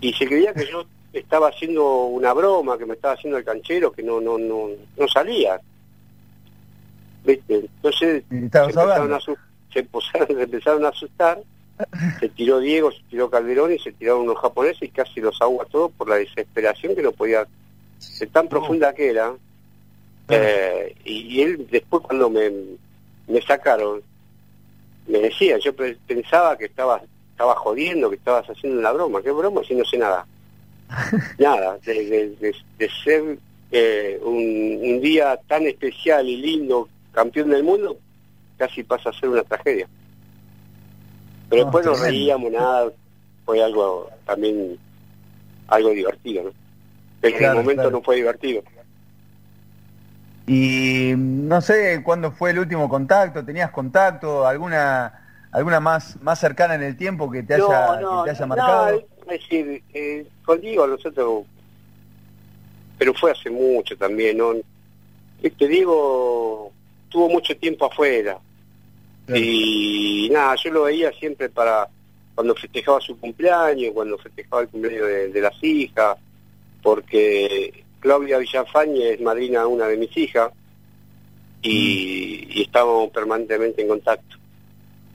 Y 0.00 0.12
se 0.12 0.26
creía 0.26 0.52
que 0.52 0.66
yo 0.66 0.84
estaba 1.12 1.48
haciendo 1.48 2.04
una 2.06 2.32
broma, 2.32 2.76
que 2.76 2.86
me 2.86 2.94
estaba 2.94 3.14
haciendo 3.14 3.38
el 3.38 3.44
canchero, 3.44 3.92
que 3.92 4.02
no, 4.02 4.20
no, 4.20 4.36
no, 4.36 4.68
no 4.96 5.08
salía. 5.08 5.60
¿Viste? 7.24 7.54
Entonces 7.56 8.24
se 8.30 8.36
empezaron, 8.36 9.12
a 10.84 10.88
asustar, 10.88 11.40
se 12.20 12.28
tiró 12.30 12.58
Diego, 12.58 12.90
se 12.90 13.02
tiró 13.10 13.30
Calderón 13.30 13.72
y 13.72 13.78
se 13.78 13.92
tiraron 13.92 14.22
unos 14.22 14.38
japoneses 14.38 14.82
y 14.82 14.88
casi 14.88 15.20
los 15.20 15.40
agua 15.40 15.66
todos 15.70 15.92
por 15.92 16.08
la 16.08 16.16
desesperación 16.16 16.94
que 16.94 17.02
no 17.02 17.12
podía 17.12 17.46
ser 17.98 18.28
tan 18.30 18.48
profunda 18.48 18.92
que 18.92 19.10
era. 19.10 19.34
Eh, 20.28 20.94
y, 21.04 21.42
él 21.42 21.66
después 21.70 22.02
cuando 22.02 22.28
me, 22.28 22.50
me 23.26 23.40
sacaron, 23.42 24.02
me 25.06 25.20
decía, 25.20 25.58
yo 25.58 25.74
pensaba 25.74 26.56
que 26.56 26.66
estaba 26.66 27.02
estaba 27.38 27.54
jodiendo, 27.54 28.10
que 28.10 28.16
estabas 28.16 28.50
haciendo 28.50 28.80
una 28.80 28.90
broma. 28.90 29.22
¿Qué 29.22 29.30
broma 29.30 29.62
si 29.62 29.76
no 29.76 29.84
sé 29.84 29.96
nada? 29.96 30.26
nada, 31.38 31.78
de, 31.84 32.34
de, 32.78 32.90
ser 33.04 33.38
eh, 33.70 34.18
un, 34.22 34.80
un 34.82 35.00
día 35.00 35.38
tan 35.46 35.64
especial 35.68 36.28
y 36.28 36.36
lindo, 36.36 36.88
campeón 37.12 37.50
del 37.50 37.62
mundo, 37.62 37.96
casi 38.56 38.82
pasa 38.82 39.10
a 39.10 39.12
ser 39.12 39.28
una 39.28 39.44
tragedia. 39.44 39.88
Pero 41.48 41.62
después 41.62 41.86
no 41.86 41.94
reíamos 41.94 42.50
nada, 42.50 42.90
fue 43.44 43.62
algo 43.62 44.10
también 44.26 44.76
algo 45.68 45.90
divertido, 45.90 46.42
¿no? 46.42 46.52
en 47.22 47.44
el 47.44 47.54
momento 47.54 47.88
no 47.90 48.02
fue 48.02 48.16
divertido. 48.16 48.62
Y 50.48 51.14
no 51.16 51.60
sé 51.60 52.02
cuándo 52.02 52.32
fue 52.32 52.50
el 52.50 52.58
último 52.58 52.88
contacto, 52.88 53.44
¿tenías 53.44 53.70
contacto? 53.70 54.46
¿Alguna 54.46 55.24
alguna 55.52 55.78
más 55.78 56.20
más 56.22 56.38
cercana 56.38 56.74
en 56.74 56.82
el 56.82 56.96
tiempo 56.96 57.30
que 57.30 57.42
te 57.42 57.54
haya, 57.54 58.00
te 58.24 58.30
haya 58.30 58.46
marcado? 58.46 59.04
es 59.28 59.28
decir, 59.28 59.82
eh, 59.92 60.26
contigo 60.44 60.86
nosotros, 60.86 61.44
pero 62.96 63.12
fue 63.14 63.32
hace 63.32 63.50
mucho 63.50 63.96
también, 63.96 64.38
¿no? 64.38 64.54
Te 65.42 65.68
digo, 65.68 66.72
tuvo 67.10 67.28
mucho 67.28 67.56
tiempo 67.56 67.84
afuera, 67.84 68.38
y 69.34 70.30
nada, 70.32 70.54
yo 70.56 70.70
lo 70.70 70.84
veía 70.84 71.12
siempre 71.12 71.48
para 71.48 71.88
cuando 72.34 72.54
festejaba 72.54 73.00
su 73.00 73.18
cumpleaños, 73.18 73.92
cuando 73.92 74.16
festejaba 74.18 74.62
el 74.62 74.68
cumpleaños 74.68 75.32
de, 75.32 75.40
las 75.40 75.62
hijas, 75.62 76.16
porque 76.82 77.84
Claudia 78.00 78.38
Villafañe 78.38 79.12
es 79.14 79.20
madrina 79.20 79.60
de 79.60 79.66
una 79.66 79.86
de 79.86 79.96
mis 79.96 80.16
hijas 80.16 80.52
y, 81.62 82.46
mm. 82.46 82.58
y 82.58 82.62
estábamos 82.62 83.10
permanentemente 83.10 83.82
en 83.82 83.88
contacto. 83.88 84.36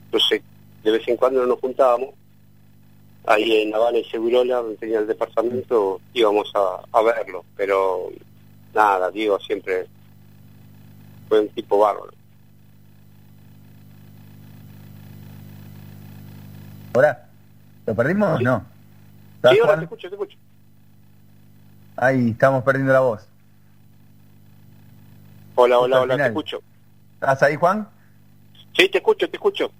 Entonces, 0.06 0.42
de 0.82 0.90
vez 0.90 1.08
en 1.08 1.16
cuando 1.16 1.46
nos 1.46 1.58
juntábamos, 1.60 2.10
ahí 3.26 3.62
en 3.62 3.74
Habana 3.74 3.98
y 3.98 4.04
Segurola, 4.04 4.56
donde 4.56 4.76
tenía 4.76 4.98
el 4.98 5.06
departamento, 5.06 6.00
íbamos 6.12 6.52
a, 6.54 6.80
a 6.92 7.02
verlo, 7.02 7.44
pero 7.56 8.10
nada, 8.74 9.10
digo, 9.10 9.38
siempre 9.40 9.86
fue 11.28 11.40
un 11.40 11.48
tipo 11.48 11.78
bárbaro. 11.78 12.12
¿Ahora? 16.94 17.28
¿Lo 17.86 17.94
perdimos? 17.94 18.38
Sí. 18.38 18.44
No. 18.44 18.64
Sí, 19.50 19.58
ahora 19.60 19.76
te 19.76 19.84
escucho, 19.84 20.08
te 20.08 20.14
escucho. 20.14 20.38
Ahí 21.96 22.30
estamos 22.30 22.64
perdiendo 22.64 22.92
la 22.92 23.00
voz. 23.00 23.28
Hola, 25.54 25.78
hola, 25.78 26.00
hola, 26.00 26.16
te 26.16 26.26
escucho. 26.26 26.62
¿Estás 27.14 27.42
ahí, 27.44 27.56
Juan? 27.56 27.88
Sí, 28.76 28.88
te 28.88 28.98
escucho, 28.98 29.28
te 29.30 29.36
escucho. 29.36 29.70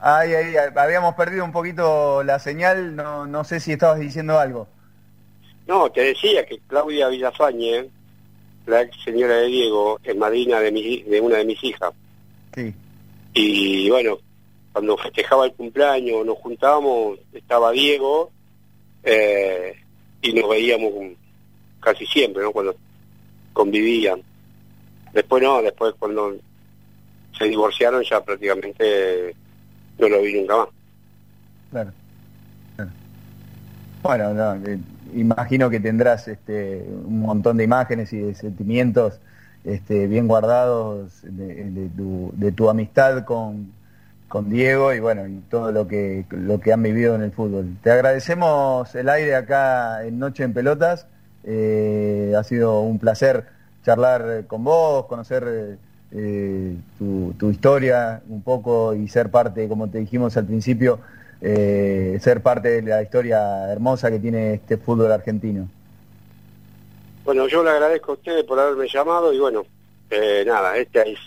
Ahí, 0.00 0.34
ahí, 0.34 0.54
habíamos 0.76 1.14
perdido 1.14 1.44
un 1.44 1.52
poquito 1.52 2.22
la 2.22 2.38
señal, 2.38 2.94
no, 2.94 3.26
no 3.26 3.44
sé 3.44 3.60
si 3.60 3.72
estabas 3.72 4.00
diciendo 4.00 4.38
algo. 4.38 4.68
No, 5.66 5.90
te 5.90 6.02
decía 6.02 6.44
que 6.44 6.58
Claudia 6.66 7.08
Villafañe, 7.08 7.88
la 8.66 8.82
ex 8.82 8.96
señora 9.02 9.36
de 9.36 9.46
Diego, 9.46 9.98
es 10.02 10.16
madrina 10.16 10.60
de, 10.60 10.72
mi, 10.72 11.02
de 11.02 11.20
una 11.20 11.38
de 11.38 11.44
mis 11.44 11.62
hijas. 11.64 11.92
Sí, 12.54 12.74
Y 13.32 13.88
bueno, 13.88 14.18
cuando 14.72 14.96
festejaba 14.98 15.46
el 15.46 15.52
cumpleaños, 15.54 16.26
nos 16.26 16.36
juntábamos, 16.38 17.18
estaba 17.32 17.70
Diego, 17.70 18.30
eh, 19.04 19.74
y 20.20 20.32
nos 20.34 20.50
veíamos 20.50 20.92
casi 21.82 22.06
siempre, 22.06 22.42
¿no? 22.42 22.52
Cuando 22.52 22.74
convivían. 23.52 24.22
Después 25.12 25.42
no, 25.42 25.60
después 25.60 25.94
cuando 25.98 26.34
se 27.36 27.44
divorciaron 27.44 28.02
ya 28.02 28.22
prácticamente 28.22 29.34
no 29.98 30.08
lo 30.08 30.22
vi 30.22 30.40
nunca 30.40 30.56
más. 30.56 30.68
claro. 31.70 31.92
claro. 32.76 32.90
Bueno, 34.02 34.34
no, 34.34 34.54
eh, 34.66 34.78
imagino 35.14 35.68
que 35.68 35.80
tendrás 35.80 36.28
este, 36.28 36.84
un 37.04 37.20
montón 37.20 37.56
de 37.58 37.64
imágenes 37.64 38.12
y 38.12 38.18
de 38.18 38.34
sentimientos 38.34 39.20
este, 39.64 40.06
bien 40.06 40.26
guardados 40.26 41.20
de, 41.22 41.70
de 41.70 41.88
tu, 41.90 42.32
de 42.34 42.52
tu 42.52 42.68
amistad 42.68 43.24
con, 43.24 43.72
con 44.32 44.48
Diego 44.48 44.94
y 44.94 44.98
bueno, 44.98 45.26
y 45.26 45.40
todo 45.50 45.70
lo 45.72 45.86
que, 45.86 46.24
lo 46.30 46.58
que 46.58 46.72
han 46.72 46.82
vivido 46.82 47.14
en 47.14 47.22
el 47.22 47.32
fútbol. 47.32 47.76
Te 47.82 47.90
agradecemos 47.90 48.94
el 48.94 49.10
aire 49.10 49.36
acá 49.36 50.06
en 50.06 50.18
Noche 50.18 50.42
en 50.42 50.54
Pelotas. 50.54 51.06
Eh, 51.44 52.34
ha 52.38 52.42
sido 52.44 52.80
un 52.80 52.98
placer 52.98 53.44
charlar 53.84 54.24
eh, 54.28 54.44
con 54.46 54.62
vos, 54.64 55.06
conocer 55.06 55.44
eh, 55.46 55.76
eh, 56.12 56.76
tu, 56.98 57.34
tu 57.38 57.50
historia 57.50 58.22
un 58.28 58.42
poco 58.42 58.94
y 58.94 59.08
ser 59.08 59.30
parte, 59.30 59.68
como 59.68 59.88
te 59.88 59.98
dijimos 59.98 60.36
al 60.36 60.46
principio, 60.46 61.00
eh, 61.40 62.18
ser 62.22 62.42
parte 62.42 62.80
de 62.80 62.82
la 62.82 63.02
historia 63.02 63.70
hermosa 63.72 64.10
que 64.10 64.18
tiene 64.20 64.54
este 64.54 64.76
fútbol 64.76 65.10
argentino. 65.10 65.68
Bueno, 67.24 67.46
yo 67.48 67.62
le 67.62 67.70
agradezco 67.70 68.12
a 68.12 68.14
ustedes 68.14 68.44
por 68.44 68.58
haberme 68.58 68.88
llamado 68.88 69.32
y 69.32 69.38
bueno, 69.38 69.64
nada, 70.46 70.76
esta 70.76 71.02
es 71.02 71.18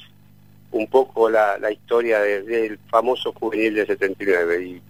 un 0.72 0.88
poco 0.88 1.30
la, 1.30 1.58
la 1.58 1.72
historia 1.72 2.20
de- 2.20 2.42
del 2.44 2.78
famoso 2.90 3.32
juvenil 3.34 3.76
del 3.76 3.88
79 3.88 4.64
y 4.66 4.82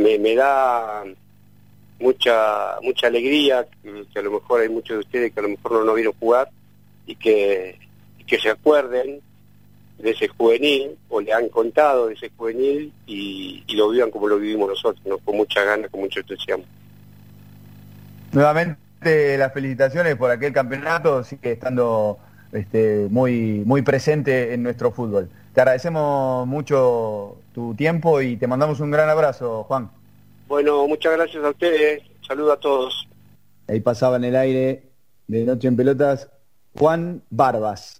me, 0.00 0.18
me 0.18 0.34
da 0.34 1.04
mucha 2.00 2.78
mucha 2.82 3.06
alegría 3.06 3.66
que, 3.82 4.18
a 4.18 4.22
lo 4.22 4.32
mejor 4.32 4.62
hay 4.62 4.68
muchos 4.68 4.96
de 4.96 5.00
ustedes 5.00 5.32
que 5.32 5.40
a 5.40 5.42
lo 5.42 5.50
mejor 5.50 5.72
no 5.72 5.84
nos 5.84 5.94
vieron 5.94 6.14
jugar 6.18 6.50
y 7.06 7.14
que, 7.14 7.78
que 8.26 8.38
se 8.38 8.50
acuerden 8.50 9.20
de 9.98 10.10
ese 10.10 10.28
juvenil 10.28 10.96
o 11.08 11.20
le 11.20 11.32
han 11.32 11.48
contado 11.50 12.08
de 12.08 12.14
ese 12.14 12.30
juvenil 12.36 12.92
y, 13.06 13.62
y 13.66 13.76
lo 13.76 13.90
vivan 13.90 14.10
como 14.10 14.28
lo 14.28 14.38
vivimos 14.38 14.68
nosotros, 14.68 15.04
¿no? 15.04 15.18
con 15.18 15.36
mucha 15.36 15.62
ganas, 15.62 15.90
con 15.90 16.00
mucho 16.00 16.20
entusiasmo. 16.20 16.64
Nuevamente 18.32 19.36
las 19.36 19.52
felicitaciones 19.52 20.16
por 20.16 20.30
aquel 20.30 20.52
campeonato, 20.52 21.22
sigue 21.24 21.52
estando 21.52 22.18
este, 22.52 23.08
muy, 23.10 23.62
muy 23.66 23.82
presente 23.82 24.54
en 24.54 24.62
nuestro 24.62 24.90
fútbol. 24.90 25.28
Te 25.54 25.60
agradecemos 25.60 26.46
mucho 26.46 27.36
tu 27.52 27.74
tiempo 27.74 28.20
y 28.20 28.36
te 28.36 28.46
mandamos 28.46 28.80
un 28.80 28.90
gran 28.90 29.08
abrazo, 29.08 29.64
Juan. 29.64 29.90
Bueno, 30.50 30.88
muchas 30.88 31.12
gracias 31.12 31.44
a 31.44 31.50
ustedes, 31.50 32.02
saludos 32.26 32.54
a 32.54 32.56
todos. 32.58 33.08
Ahí 33.68 33.78
pasaba 33.78 34.16
en 34.16 34.24
el 34.24 34.34
aire 34.34 34.90
de 35.28 35.44
Noche 35.44 35.68
en 35.68 35.76
Pelotas 35.76 36.28
Juan 36.76 37.22
Barbas. 37.30 37.99